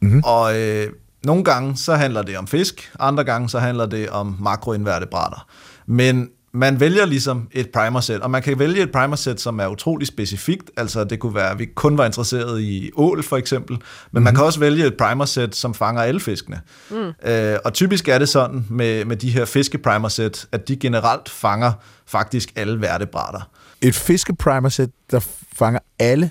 [0.00, 0.22] Mm-hmm.
[0.24, 0.86] Og øh,
[1.24, 5.46] nogle gange så handler det om fisk, andre gange så handler det om makroinvertebrater.
[5.86, 10.06] Men man vælger ligesom et primersæt, og man kan vælge et primersæt, som er utrolig
[10.06, 13.80] specifikt, altså det kunne være, at vi kun var interesseret i ål for eksempel, men
[13.80, 14.24] mm-hmm.
[14.24, 16.60] man kan også vælge et primersæt, som fanger alle fiskene.
[16.90, 17.12] Mm.
[17.30, 21.72] Øh, og typisk er det sådan med, med de her fiskeprimersæt, at de generelt fanger
[22.06, 23.50] faktisk alle vertebrater.
[23.82, 25.20] Et fiskeprimersæt, der
[25.52, 26.30] fanger alle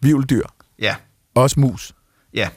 [0.00, 0.44] vivldyr?
[0.78, 0.94] Ja.
[1.34, 1.92] Også mus?
[2.34, 2.48] Ja.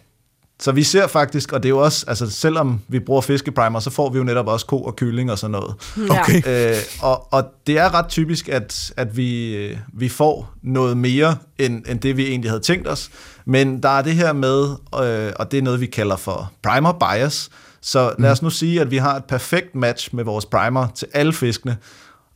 [0.62, 3.90] Så vi ser faktisk, og det er jo også, altså selvom vi bruger fiskeprimer, så
[3.90, 5.76] får vi jo netop også ko og kylling og sådan noget.
[6.10, 6.42] Okay.
[6.72, 11.36] Øh, og, og det er ret typisk, at, at vi, øh, vi får noget mere,
[11.60, 13.10] end, end det vi egentlig havde tænkt os.
[13.46, 14.70] Men der er det her med,
[15.04, 17.50] øh, og det er noget, vi kalder for primer bias.
[17.82, 21.08] Så lad os nu sige, at vi har et perfekt match med vores primer til
[21.14, 21.78] alle fiskene,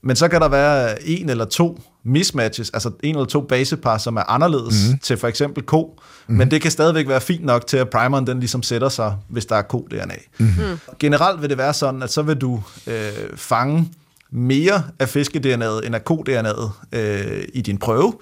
[0.03, 4.17] men så kan der være en eller to mismatches, altså en eller to basepar, som
[4.17, 4.99] er anderledes mm-hmm.
[4.99, 6.37] til for eksempel ko, mm-hmm.
[6.37, 9.45] men det kan stadigvæk være fint nok til, at primeren den ligesom sætter sig, hvis
[9.45, 10.15] der er ko-DNA.
[10.37, 10.79] Mm-hmm.
[10.99, 13.89] Generelt vil det være sådan, at så vil du øh, fange
[14.31, 18.13] mere af fiske-DNA'et end af ko-DNA'et øh, i din prøve,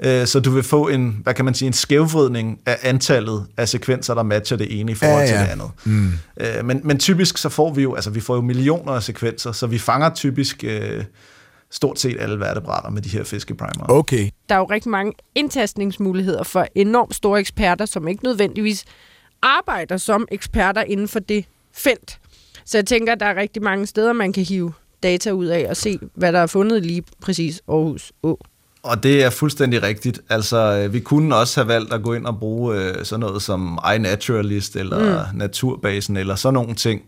[0.00, 3.68] øh, så du vil få en, hvad kan man sige, en skævvridning af antallet af
[3.68, 5.38] sekvenser, der matcher det ene i forhold ja, ja.
[5.38, 5.70] til det andet.
[5.84, 6.12] Mm.
[6.40, 9.52] Øh, men, men typisk så får vi jo, altså vi får jo millioner af sekvenser,
[9.52, 11.04] så vi fanger typisk øh,
[11.72, 13.86] stort set alle vertebrater med de her fiskeprimer.
[13.88, 14.30] Okay.
[14.48, 18.84] Der er jo rigtig mange indtastningsmuligheder for enormt store eksperter, som ikke nødvendigvis
[19.42, 22.18] arbejder som eksperter inden for det felt.
[22.64, 25.66] Så jeg tænker, at der er rigtig mange steder, man kan hive data ud af
[25.70, 28.38] og se, hvad der er fundet lige præcis Aarhus Å.
[28.82, 30.20] Og det er fuldstændig rigtigt.
[30.28, 33.42] Altså, øh, vi kunne også have valgt at gå ind og bruge øh, sådan noget
[33.42, 35.38] som iNaturalist eller mm.
[35.38, 37.02] Naturbasen eller sådan nogle ting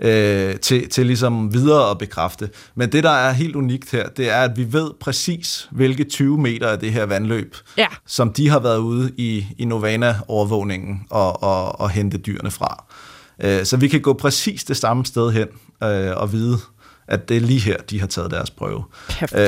[0.00, 2.50] øh, til, til ligesom videre at bekræfte.
[2.74, 6.38] Men det, der er helt unikt her, det er, at vi ved præcis, hvilke 20
[6.38, 7.86] meter af det her vandløb, Ja.
[8.06, 12.84] som de har været ude i, i Novana-overvågningen og, og, og hente dyrene fra.
[13.42, 15.48] Øh, så vi kan gå præcis det samme sted hen
[15.82, 16.58] øh, og vide,
[17.08, 18.84] at det er lige her, de har taget deres prøve.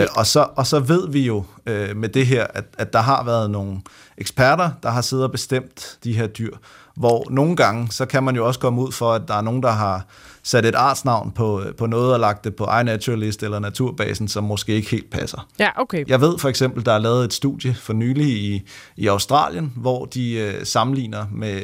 [0.02, 3.00] Øh, og, så, og så ved vi jo øh, med det her, at, at der
[3.00, 3.80] har været nogle
[4.18, 6.56] eksperter, der har siddet og bestemt de her dyr,
[6.96, 9.62] hvor nogle gange, så kan man jo også komme ud for, at der er nogen,
[9.62, 10.06] der har
[10.48, 14.74] sat et artsnavn på, på noget og lagt det på iNaturalist eller Naturbasen, som måske
[14.74, 15.48] ikke helt passer.
[15.58, 16.04] Ja, okay.
[16.06, 18.62] Jeg ved for eksempel, der er lavet et studie for nylig i,
[18.96, 21.60] i Australien, hvor de øh, sammenligner med,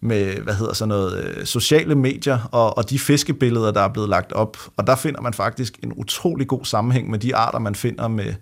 [0.00, 4.08] med hvad hedder sådan noget, øh, sociale medier og, og de fiskebilleder, der er blevet
[4.08, 4.56] lagt op.
[4.76, 8.34] Og der finder man faktisk en utrolig god sammenhæng med de arter, man finder med,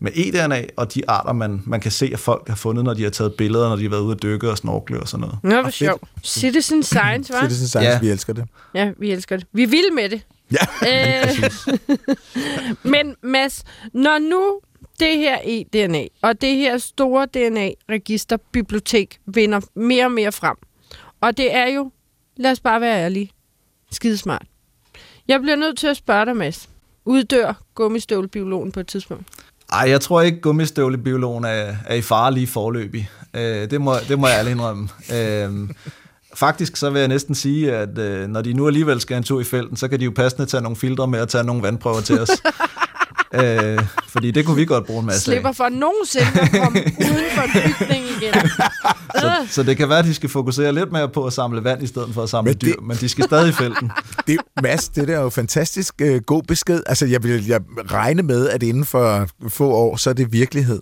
[0.00, 3.02] med eDNA, og de arter, man, man kan se, at folk har fundet, når de
[3.02, 5.38] har taget billeder, når de har været ude at dykke og snorkle og sådan noget.
[5.42, 6.02] Nå, hvor sjovt.
[6.24, 7.42] Citizen Science, hva'?
[7.42, 7.98] Citizen Science, Ja.
[8.00, 8.44] vi elsker det.
[8.74, 9.46] Ja, vi elsker det.
[9.52, 10.22] Vi vil med det.
[10.52, 11.22] Ja.
[11.26, 11.50] Øh,
[12.92, 14.60] men Mads, når nu
[15.00, 20.56] det her eDNA og det her store DNA-registerbibliotek vinder mere og mere frem,
[21.20, 21.90] og det er jo,
[22.36, 23.30] lad os bare være ærlige,
[23.90, 24.46] skidesmart.
[25.28, 26.68] Jeg bliver nødt til at spørge dig, Mads.
[27.04, 29.26] Uddør gummistøvlebiologen på et tidspunkt?
[29.72, 33.10] Ej, jeg tror ikke, gummistøvlebiologen er, er i fare lige forløbig.
[33.34, 34.88] Øh, det, må, det må jeg ærligt indrømme.
[35.14, 35.68] Øh,
[36.34, 39.40] faktisk så vil jeg næsten sige, at øh, når de nu alligevel skal en tur
[39.40, 42.00] i felten, så kan de jo passende tage nogle filtre med og tage nogle vandprøver
[42.00, 42.30] til os.
[43.34, 47.24] øh, fordi det kunne vi godt bruge en masse Slipper for nogensinde at komme uden
[47.34, 48.34] for en bygning igen.
[49.20, 51.82] Så, så det kan være, at de skal fokusere lidt mere på at samle vand,
[51.82, 53.90] i stedet for at samle Men men det- dyr, men de skal stadig i felten.
[54.26, 56.82] Det, Mads, det der er jo fantastisk øh, god besked.
[56.86, 57.60] Altså, jeg vil jeg
[57.90, 60.80] regne med, at inden for få år, så er det virkelighed.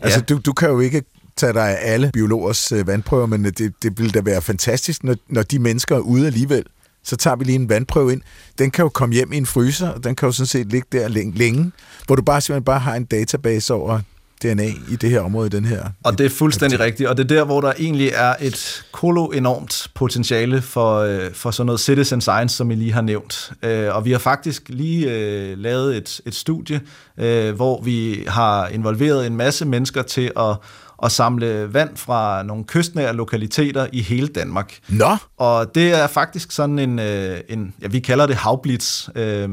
[0.00, 0.34] Altså, Ja.
[0.34, 1.02] du, du kan jo ikke
[1.36, 5.16] tage dig af alle biologers øh, vandprøver, men det, det vil da være fantastisk, når,
[5.28, 6.64] når de mennesker er ude alligevel.
[7.06, 8.20] Så tager vi lige en vandprøve ind.
[8.58, 10.88] Den kan jo komme hjem i en fryser, og den kan jo sådan set ligge
[10.92, 11.72] der længe, længe
[12.06, 14.00] hvor du bare simpelthen bare har en database over
[14.42, 15.84] DNA i det her område, i den her.
[16.04, 19.26] Og det er fuldstændig rigtigt, og det er der, hvor der egentlig er et kolo
[19.26, 23.52] enormt potentiale for, øh, for sådan noget citizen science, som I lige har nævnt.
[23.62, 26.80] Øh, og vi har faktisk lige øh, lavet et, et studie,
[27.18, 30.56] øh, hvor vi har involveret en masse mennesker til at,
[31.02, 34.78] at samle vand fra nogle kystnære lokaliteter i hele Danmark.
[34.88, 39.48] Nå, Og det er faktisk sådan en, øh, en ja, vi kalder det havblitz, øh,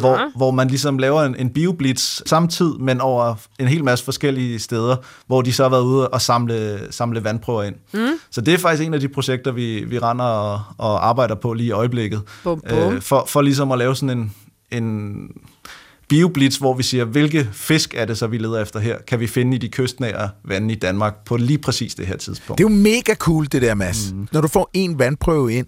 [0.00, 4.58] hvor, hvor man ligesom laver en, en bioblitz samtidig, men over en hel masse forskellige
[4.58, 4.96] steder,
[5.26, 7.74] hvor de så har været ude og samle, samle vandprøver ind.
[7.92, 8.08] Mm.
[8.30, 11.52] Så det er faktisk en af de projekter, vi, vi render og, og arbejder på
[11.52, 12.22] lige i øjeblikket.
[12.44, 12.78] Bum, bum.
[12.78, 14.34] Øh, for, for ligesom at lave sådan en,
[14.70, 15.28] en
[16.08, 18.98] bioblitz, hvor vi siger, hvilke fisk er det så, vi leder efter her?
[19.06, 22.58] Kan vi finde i de kystnære vande i Danmark på lige præcis det her tidspunkt?
[22.58, 24.12] det er jo mega cool, det der, Mads.
[24.12, 24.28] Mm.
[24.32, 25.66] Når du får en vandprøve ind,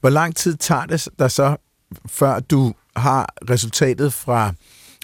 [0.00, 1.56] hvor lang tid tager det der så,
[2.06, 4.52] før du har resultatet fra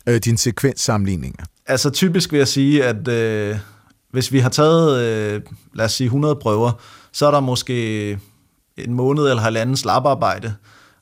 [0.09, 1.45] øh, dine sekvenssammenligninger?
[1.67, 3.57] Altså typisk vil jeg sige, at øh,
[4.11, 5.43] hvis vi har taget, øh,
[5.75, 6.73] lad os sige, 100 prøver,
[7.13, 8.19] så er der måske
[8.77, 10.55] en måned eller halvanden slaparbejde,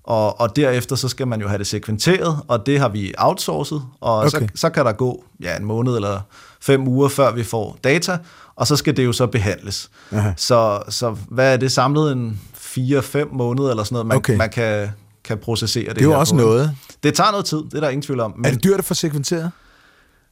[0.05, 3.83] og, og derefter så skal man jo have det sekventeret, og det har vi outsourcet,
[4.01, 4.29] og okay.
[4.31, 6.21] så, så kan der gå ja, en måned eller
[6.61, 8.19] fem uger, før vi får data,
[8.57, 9.91] og så skal det jo så behandles.
[10.13, 10.31] Aha.
[10.37, 14.37] Så, så hvad er det samlet en 4-5 måneder eller sådan noget, man, Okay.
[14.37, 14.89] man kan,
[15.25, 16.41] kan processere det Det er jo også på.
[16.41, 16.77] noget.
[17.03, 18.43] Det tager noget tid, det er der ingen tvivl om.
[18.45, 19.51] Er det dyrt at få sekventeret?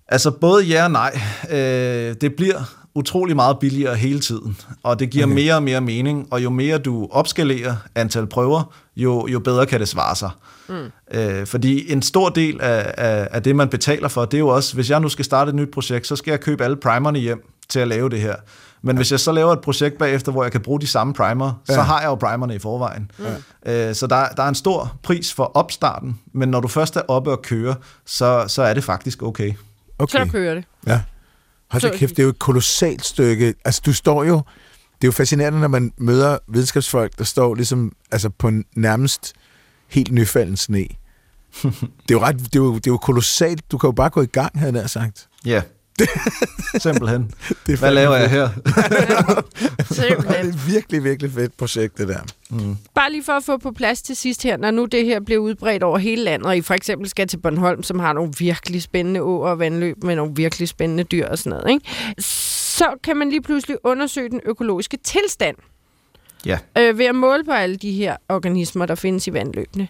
[0.08, 1.20] Altså både ja og nej.
[1.50, 2.62] Øh, det bliver
[2.94, 5.34] utrolig meget billigere hele tiden, og det giver okay.
[5.34, 9.80] mere og mere mening, og jo mere du opskalerer antal prøver, jo, jo bedre kan
[9.80, 10.30] det svare sig.
[10.68, 10.74] Mm.
[11.14, 14.48] Øh, fordi en stor del af, af, af det, man betaler for, det er jo
[14.48, 17.18] også, hvis jeg nu skal starte et nyt projekt, så skal jeg købe alle primerne
[17.18, 18.34] hjem til at lave det her.
[18.82, 18.98] Men ja.
[18.98, 21.74] hvis jeg så laver et projekt bagefter, hvor jeg kan bruge de samme primer, ja.
[21.74, 23.10] så har jeg jo primerne i forvejen.
[23.64, 23.88] Ja.
[23.88, 27.02] Øh, så der, der er en stor pris for opstarten, men når du først er
[27.08, 27.74] oppe og køre,
[28.06, 29.52] så, så er det faktisk okay.
[30.08, 30.64] Så kører det.
[30.86, 31.00] Ja.
[31.70, 33.54] Hold da Så- kæft, det er jo et kolossalt stykke.
[33.64, 34.34] Altså, du står jo...
[35.00, 39.32] Det er jo fascinerende, når man møder videnskabsfolk, der står ligesom altså på en nærmest
[39.88, 40.76] helt nyfalden sne.
[41.62, 41.68] det
[42.08, 43.70] er jo ret, det er jo, det er jo kolossalt.
[43.72, 45.28] Du kan jo bare gå i gang, havde jeg nær sagt.
[45.44, 45.62] Ja,
[46.78, 47.30] simpelthen.
[47.66, 48.48] Det er Hvad laver jeg her?
[49.78, 50.34] Det Simpelthen.
[50.34, 52.20] er et virkelig, virkelig fedt projekt, det der.
[52.94, 55.40] Bare lige for at få på plads til sidst her, når nu det her bliver
[55.40, 58.82] udbredt over hele landet, og I for eksempel skal til Bornholm, som har nogle virkelig
[58.82, 62.22] spændende åer og vandløb med nogle virkelig spændende dyr og sådan noget, ikke?
[62.22, 65.56] så kan man lige pludselig undersøge den økologiske tilstand
[66.46, 69.88] Ja, øh, ved at måle på alle de her organismer, der findes i vandløbene.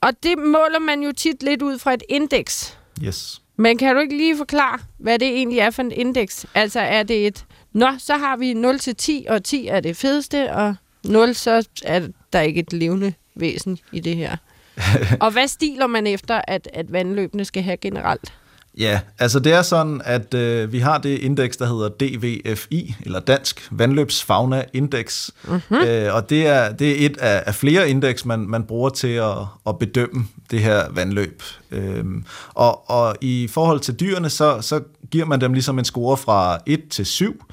[0.00, 2.78] Og det måler man jo tit lidt ud fra et indeks.
[3.04, 3.40] yes.
[3.56, 6.46] Men kan du ikke lige forklare, hvad det egentlig er for et indeks?
[6.54, 9.96] Altså er det et, nå, så har vi 0 til 10, og 10 er det
[9.96, 10.74] fedeste, og
[11.04, 14.36] 0, så er der ikke et levende væsen i det her.
[15.20, 18.32] og hvad stiler man efter, at, at vandløbene skal have generelt?
[18.78, 23.20] Ja, altså det er sådan, at øh, vi har det indeks, der hedder DVFI, eller
[23.20, 25.30] Dansk Vandløbsfauna Index.
[25.44, 25.76] Mm-hmm.
[25.76, 29.08] Øh, og det er, det er et af, af flere indeks, man, man bruger til
[29.08, 31.42] at, at bedømme det her vandløb.
[31.70, 36.16] Øhm, og, og i forhold til dyrene, så, så giver man dem ligesom en score
[36.16, 37.44] fra 1 til 7.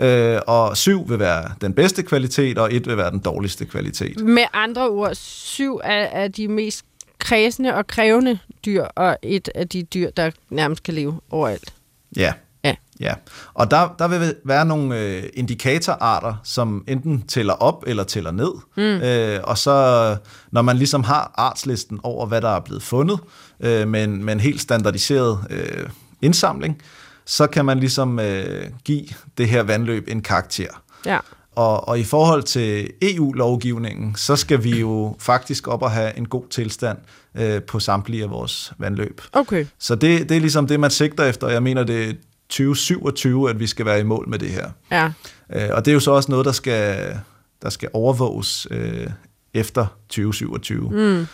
[0.00, 4.20] Øh, og 7 vil være den bedste kvalitet, og 1 vil være den dårligste kvalitet.
[4.20, 6.84] Med andre ord, syv er, er de mest
[7.18, 11.74] kredsende og krævende dyr, og et af de dyr, der nærmest kan leve overalt.
[12.16, 12.32] Ja.
[12.64, 12.74] Ja.
[13.00, 13.14] Ja,
[13.54, 18.52] og der, der vil være nogle øh, indikatorarter, som enten tæller op eller tæller ned.
[18.76, 18.82] Mm.
[18.82, 20.16] Øh, og så
[20.50, 23.20] når man ligesom har artslisten over, hvad der er blevet fundet,
[23.60, 25.88] øh, med, en, med en helt standardiseret øh,
[26.22, 26.82] indsamling,
[27.24, 29.04] så kan man ligesom øh, give
[29.38, 30.82] det her vandløb en karakter.
[31.06, 31.18] Ja.
[31.58, 36.28] Og, og i forhold til EU-lovgivningen, så skal vi jo faktisk op og have en
[36.28, 36.98] god tilstand
[37.34, 39.20] øh, på samtlige af vores vandløb.
[39.32, 39.66] Okay.
[39.78, 41.48] Så det, det er ligesom det, man sigter efter.
[41.48, 42.12] Jeg mener, det er
[42.48, 44.70] 2027, at vi skal være i mål med det her.
[44.90, 45.10] Ja.
[45.52, 47.16] Øh, og det er jo så også noget, der skal,
[47.62, 49.06] der skal overvåges øh,
[49.54, 50.90] efter 2027.
[50.90, 51.26] Mm.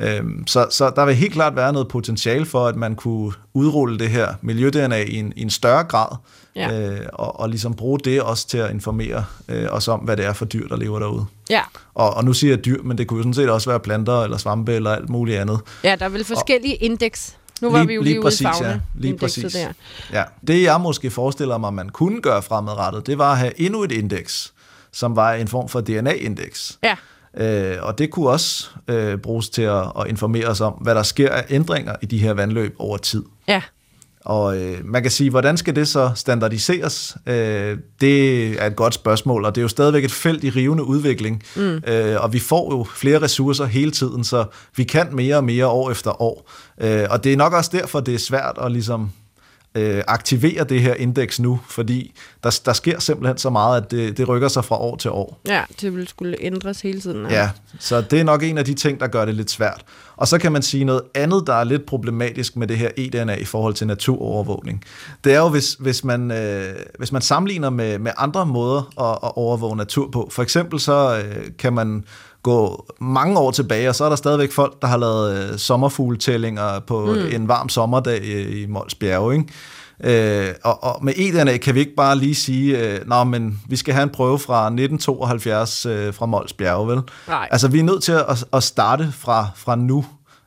[0.00, 3.98] Øhm, så, så der vil helt klart være noget potentiale for, at man kunne udrulle
[3.98, 6.16] det her miljø-DNA i en, i en større grad,
[6.56, 6.80] Ja.
[6.90, 10.24] øh, og, og ligesom bruge det også til at informere øh, os om, hvad det
[10.24, 11.26] er for dyr, der lever derude.
[11.50, 11.60] Ja.
[11.94, 14.22] Og, og nu siger jeg dyr, men det kunne jo sådan set også være planter
[14.22, 15.60] eller svampe eller alt muligt andet.
[15.84, 17.36] Ja, der er vel forskellige indeks.
[17.60, 18.78] Nu var Lige- vi jo lige lige, præcis, ude i ja.
[18.94, 19.52] Lige præcis.
[19.52, 19.72] Der.
[20.12, 20.24] Ja.
[20.46, 23.92] Det jeg måske forestiller mig, man kunne gøre fremadrettet, det var at have endnu et
[23.92, 24.52] indeks,
[24.92, 26.78] som var en form for DNA-indeks.
[26.82, 26.96] Ja.
[27.36, 31.02] Øh, og det kunne også øh, bruges til at, at informere os om, hvad der
[31.02, 33.22] sker af ændringer i de her vandløb over tid.
[33.48, 33.62] Ja.
[34.24, 37.16] Og øh, man kan sige, hvordan skal det så standardiseres?
[37.26, 40.84] Øh, det er et godt spørgsmål, og det er jo stadigvæk et felt i rivende
[40.84, 41.42] udvikling.
[41.56, 41.82] Mm.
[41.86, 44.44] Øh, og vi får jo flere ressourcer hele tiden, så
[44.76, 46.50] vi kan mere og mere år efter år.
[46.80, 49.10] Øh, og det er nok også derfor, det er svært at ligesom
[49.74, 52.12] øh, aktivere det her indeks nu, fordi
[52.44, 55.40] der, der sker simpelthen så meget, at det, det rykker sig fra år til år.
[55.46, 57.30] Ja, det ville skulle ændres hele tiden.
[57.30, 59.84] Ja, så det er nok en af de ting, der gør det lidt svært.
[60.16, 63.34] Og så kan man sige noget andet, der er lidt problematisk med det her eDNA
[63.34, 64.84] i forhold til naturovervågning.
[65.24, 69.18] Det er jo, hvis, hvis, man, øh, hvis man sammenligner med, med andre måder at,
[69.28, 70.28] at overvåge natur på.
[70.32, 72.04] For eksempel så øh, kan man
[72.42, 76.78] gå mange år tilbage, og så er der stadigvæk folk, der har lavet øh, sommerfugletællinger
[76.78, 77.34] på mm.
[77.34, 79.46] en varm sommerdag i, i Mols Bjerge, ikke?
[80.04, 83.76] Øh, og, og med eDNA kan vi ikke bare lige sige, øh, Nå, men vi
[83.76, 87.00] skal have en prøve fra 1972 øh, fra Mols Bjerge, vel?
[87.28, 87.48] Nej.
[87.50, 90.04] Altså, vi er nødt til at, at starte fra, fra nu,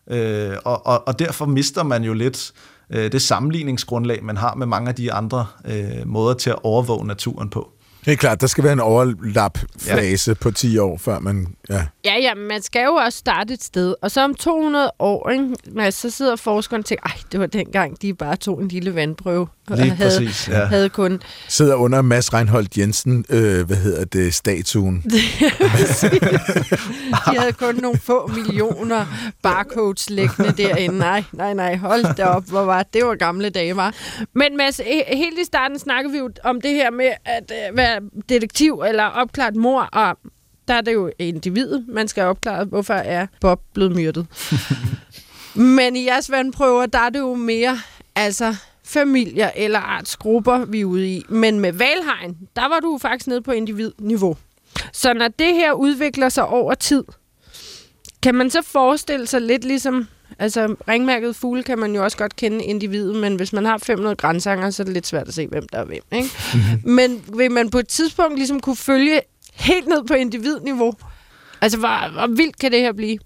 [0.09, 2.51] øh, og, og, og derfor mister man jo lidt
[2.93, 7.07] øh, det sammenligningsgrundlag, man har med mange af de andre øh, måder til at overvåge
[7.07, 7.69] naturen på.
[8.05, 10.35] Det er klart, der skal være en overlap-fase ja.
[10.41, 11.47] på 10 år, før man...
[11.69, 11.85] Ja.
[12.05, 13.95] Ja, ja, men man skal jo også starte et sted.
[14.01, 17.45] Og så om 200 år, ikke, Mads, så sidder forskeren og tænker, ej, det var
[17.45, 19.47] dengang, de bare tog en lille vandprøve.
[19.69, 20.65] Og Lige havde, præcis, ja.
[20.65, 21.21] havde kun...
[21.47, 25.03] Sidder under Mads Reinholdt Jensen, øh, hvad hedder det, statuen.
[27.31, 29.05] De havde kun nogle få millioner
[29.43, 30.97] barcodes liggende derinde.
[30.97, 33.93] Nej, nej, nej, hold da op, hvor var det var gamle dage, var.
[34.35, 37.77] Men Mads, he- helt i starten snakkede vi jo om det her med at øh,
[37.77, 37.99] være
[38.29, 40.17] detektiv eller opklaret mor, og
[40.67, 44.27] der er det jo individet, man skal opklare, hvorfor er Bob blevet myrdet.
[45.55, 47.79] Men i jeres vandprøver, der er det jo mere,
[48.15, 51.23] altså familier eller artsgrupper, vi er ude i.
[51.29, 54.37] Men med valhegn, der var du faktisk nede på individniveau.
[54.93, 57.03] Så når det her udvikler sig over tid,
[58.23, 60.07] kan man så forestille sig lidt ligesom...
[60.39, 64.15] Altså, ringmærket fugle kan man jo også godt kende individet, men hvis man har 500
[64.15, 66.01] grænsanger, så er det lidt svært at se, hvem der er hvem.
[66.11, 66.29] Ikke?
[66.97, 69.21] men vil man på et tidspunkt ligesom kunne følge
[69.55, 70.93] helt ned på individniveau?
[71.61, 73.17] Altså, hvor, hvor vildt kan det her blive?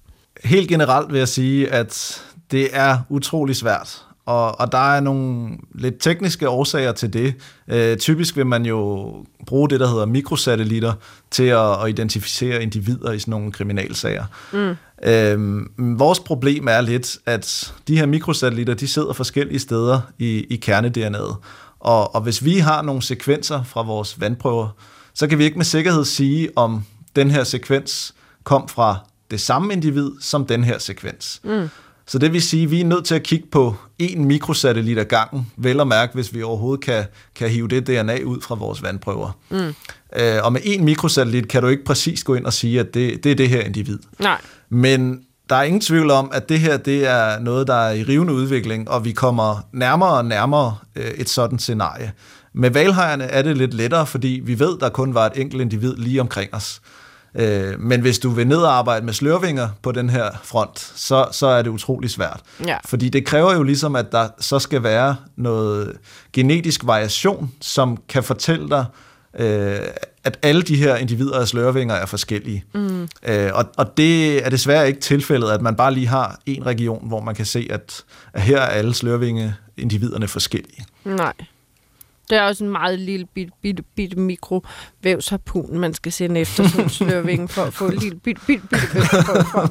[0.43, 4.03] Helt generelt vil jeg sige, at det er utrolig svært.
[4.25, 7.34] Og, og der er nogle lidt tekniske årsager til det.
[7.67, 9.13] Øh, typisk vil man jo
[9.45, 10.93] bruge det, der hedder mikrosatellitter,
[11.32, 14.25] til at, at identificere individer i sådan nogle kriminalsager.
[14.53, 14.75] Mm.
[15.03, 15.69] Øhm,
[15.99, 21.36] vores problem er lidt, at de her mikrosatellitter, de sidder forskellige steder i, i kerne-DNA'et.
[21.80, 24.69] Og, og hvis vi har nogle sekvenser fra vores vandprøver,
[25.18, 26.84] så kan vi ikke med sikkerhed sige, om
[27.15, 28.13] den her sekvens
[28.43, 28.97] kom fra
[29.32, 31.41] det samme individ som den her sekvens.
[31.43, 31.70] Mm.
[32.05, 35.05] Så det vil sige, at vi er nødt til at kigge på en mikrosatellit ad
[35.05, 37.05] gangen, vel at mærke, hvis vi overhovedet kan,
[37.36, 39.38] kan hive det DNA ud fra vores vandprøver.
[39.49, 39.74] Mm.
[40.15, 43.24] Øh, og med en mikrosatellit kan du ikke præcis gå ind og sige, at det,
[43.24, 43.99] det er det her individ.
[44.20, 44.41] Nej.
[44.70, 48.03] Men der er ingen tvivl om, at det her det er noget, der er i
[48.03, 52.11] rivende udvikling, og vi kommer nærmere og nærmere øh, et sådan scenarie.
[52.57, 55.95] Med valhejerne er det lidt lettere, fordi vi ved, der kun var et enkelt individ
[55.97, 56.81] lige omkring os.
[57.35, 61.27] Øh, men hvis du vil ned og arbejde med slørvinger på den her front, så,
[61.31, 62.41] så er det utrolig svært.
[62.65, 62.77] Ja.
[62.85, 65.97] Fordi det kræver jo ligesom, at der så skal være noget
[66.33, 68.85] genetisk variation, som kan fortælle dig,
[69.39, 69.79] øh,
[70.23, 72.63] at alle de her individer af slørvinger er forskellige.
[72.73, 73.07] Mm.
[73.27, 77.07] Øh, og, og det er desværre ikke tilfældet, at man bare lige har en region,
[77.07, 78.03] hvor man kan se, at,
[78.33, 80.85] at her er alle slørvinge individerne forskellige.
[81.05, 81.33] Nej.
[82.30, 87.47] Det er også en meget lille bitte, bitte, bitte mikrovævsharpun, man skal sende efter sådan
[87.55, 89.69] for at få en lille bitte, bitte, bitte vævsharpun fra.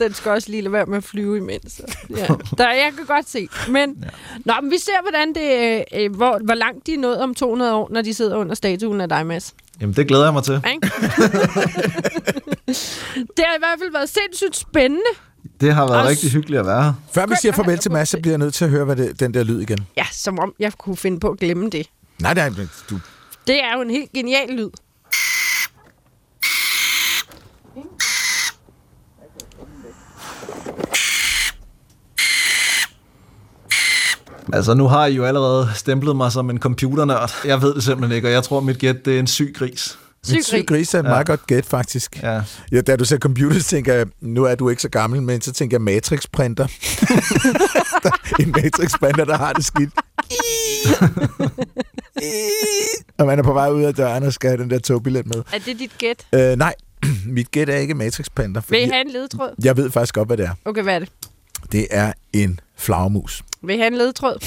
[0.00, 1.82] Den skal også lige lade være med at flyve imens.
[2.10, 2.26] Ja.
[2.58, 3.48] Der, jeg kan godt se.
[3.68, 4.08] Men, ja.
[4.44, 7.74] nå, men vi ser, hvordan det, øh, hvor, hvor langt de er nået om 200
[7.74, 9.54] år, når de sidder under statuen af dig, Mads.
[9.80, 10.54] Jamen, det glæder jeg mig til.
[13.36, 15.10] Det har i hvert fald været sindssygt spændende.
[15.62, 16.92] Det har været Og rigtig hyggeligt at være her.
[17.14, 19.20] Før vi siger farvel til Mads, så bliver jeg nødt til at høre hvad det,
[19.20, 19.86] den der lyd igen.
[19.96, 21.86] Ja, som om jeg kunne finde på at glemme det.
[22.20, 23.00] Nej, nej, men du...
[23.46, 24.70] Det er jo en helt genial lyd.
[34.52, 37.30] Altså, nu har I jo allerede stemplet mig som en computernørd.
[37.44, 39.98] Jeg ved det simpelthen ikke, og jeg tror, mit gæt det er en syg gris.
[40.26, 42.22] Syg syg gris er et meget godt gæt, faktisk.
[42.22, 42.42] Ja.
[42.72, 45.52] Ja, da du sagde computer, tænker jeg, nu er du ikke så gammel, men så
[45.52, 46.66] tænker jeg matrix-printer.
[48.42, 49.90] en matrix-printer, der har det skidt.
[53.18, 55.42] og man er på vej ud af døren og skal have den der togbillet med.
[55.52, 56.26] Er det dit gæt?
[56.34, 56.74] Øh, nej,
[57.26, 58.60] mit gæt er ikke matrix-printer.
[58.68, 59.54] Vil I have en ledtråd?
[59.64, 60.54] jeg ved faktisk godt, hvad det er.
[60.64, 61.08] Okay, hvad er det?
[61.72, 63.42] Det er en flagermus.
[63.62, 64.44] Vil I have en ledtråd?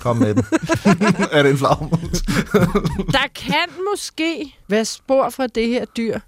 [0.00, 0.44] Kom med den.
[1.32, 2.22] er det en flagmus?
[3.16, 6.18] Der kan måske være spor fra det her dyr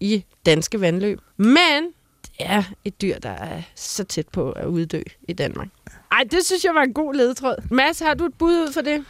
[0.00, 1.82] i danske vandløb, men
[2.22, 5.68] det er et dyr, der er så tæt på at uddø i Danmark.
[6.12, 7.54] Ej, det synes jeg var en god ledtråd.
[7.70, 9.04] Mads, har du et bud ud for det?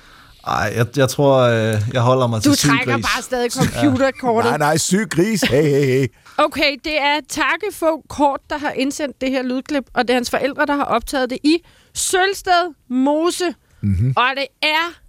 [0.46, 3.04] Ej, jeg, jeg tror, øh, jeg holder mig Du til trækker sygegris.
[3.14, 4.50] bare stadig computerkortet.
[4.50, 5.40] Nej, nej, syg gris.
[5.40, 6.06] Hey, hey, hey.
[6.36, 10.30] Okay, det er Takkefog Kort, der har indsendt det her lydklip, og det er hans
[10.30, 11.58] forældre, der har optaget det i
[11.94, 13.54] Sølsted Mose.
[13.82, 14.12] Mm-hmm.
[14.16, 15.00] Og det er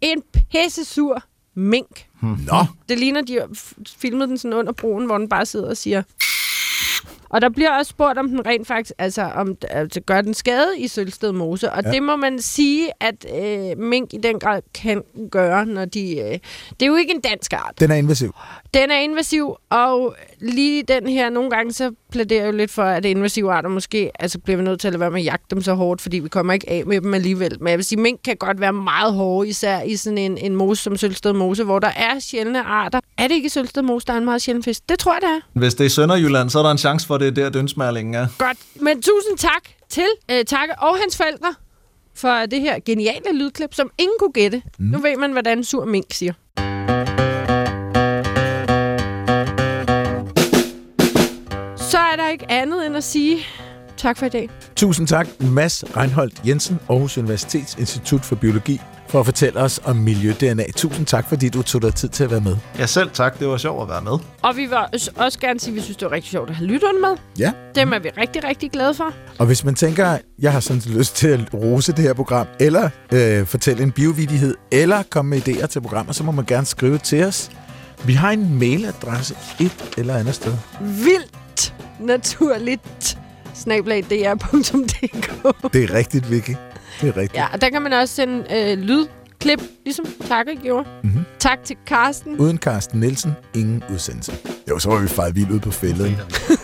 [0.00, 0.22] en
[0.52, 1.22] pissesur
[1.54, 2.06] mink.
[2.22, 3.48] Nå, Det ligner, de har
[3.96, 6.02] filmet den sådan under broen, hvor den bare sidder og siger...
[7.34, 10.78] Og der bliver også spurgt, om den rent faktisk altså, om, altså, gør den skade
[10.78, 11.72] i Sølsted Mose.
[11.72, 11.90] Og ja.
[11.90, 16.18] det må man sige, at øh, mink i den grad kan gøre, når de...
[16.18, 16.38] Øh,
[16.70, 17.80] det er jo ikke en dansk art.
[17.80, 18.34] den er invasiv.
[18.74, 22.82] Den er invasiv, og lige den her, nogle gange så plæderer jeg jo lidt for,
[22.82, 25.46] at invasive arter måske, altså bliver vi nødt til at lade være med at jagte
[25.50, 27.56] dem så hårdt, fordi vi kommer ikke af med dem alligevel.
[27.60, 30.56] Men jeg vil sige, mink kan godt være meget hårde, især i sådan en, en
[30.56, 33.00] mose som Sølsted Mose, hvor der er sjældne arter.
[33.18, 34.88] Er det ikke i Sølsted Mose, der er en meget sjælden fisk?
[34.88, 35.58] Det tror jeg, det er.
[35.58, 37.50] Hvis det er i Sønderjylland, så er der en chance for, at det er der,
[37.50, 38.26] dønsmærlingen er.
[38.38, 38.58] Godt.
[38.80, 41.54] Men tusind tak til øh, Takke og hans forældre
[42.14, 44.62] for det her geniale lydklip, som ingen kunne gætte.
[44.78, 44.84] Mm.
[44.86, 46.32] Nu ved man, hvordan en sur mink siger.
[51.76, 53.38] Så er der ikke andet end at sige
[53.96, 54.50] tak for i dag.
[54.76, 58.80] Tusind tak, Mads Reinholdt Jensen, Aarhus Universitets Institut for Biologi,
[59.14, 60.64] for at fortælle os om miljø-DNA.
[60.76, 62.56] Tusind tak, fordi du tog dig tid til at være med.
[62.78, 63.38] Ja, selv tak.
[63.38, 64.12] Det var sjovt at være med.
[64.42, 64.76] Og vi vil
[65.16, 67.08] også- gerne sige, at vi synes, det var rigtig sjovt at have lytterne med.
[67.38, 69.12] Ja, Dem er vi rigtig, rigtig glade for.
[69.38, 72.90] og hvis man tænker, jeg har sådan lyst til at rose det her program, eller
[73.12, 76.98] øh, fortælle en biovidighed, eller komme med idéer til programmer, så må man gerne skrive
[76.98, 77.50] til os.
[78.04, 80.52] Vi har en mailadresse et eller andet sted.
[80.80, 83.18] Vildt naturligt
[83.54, 86.50] snablag dr.dk Det er rigtigt, Vicky.
[87.00, 87.34] Det er rigtigt.
[87.34, 90.88] Ja, og der kan man også sende øh, lydklip, ligesom Takke gjorde.
[91.02, 91.24] Mm-hmm.
[91.38, 92.38] Tak til Karsten.
[92.38, 94.32] Uden Carsten Nielsen, ingen udsendelse.
[94.70, 96.16] Jo, så var vi fejret vildt ud på fældet.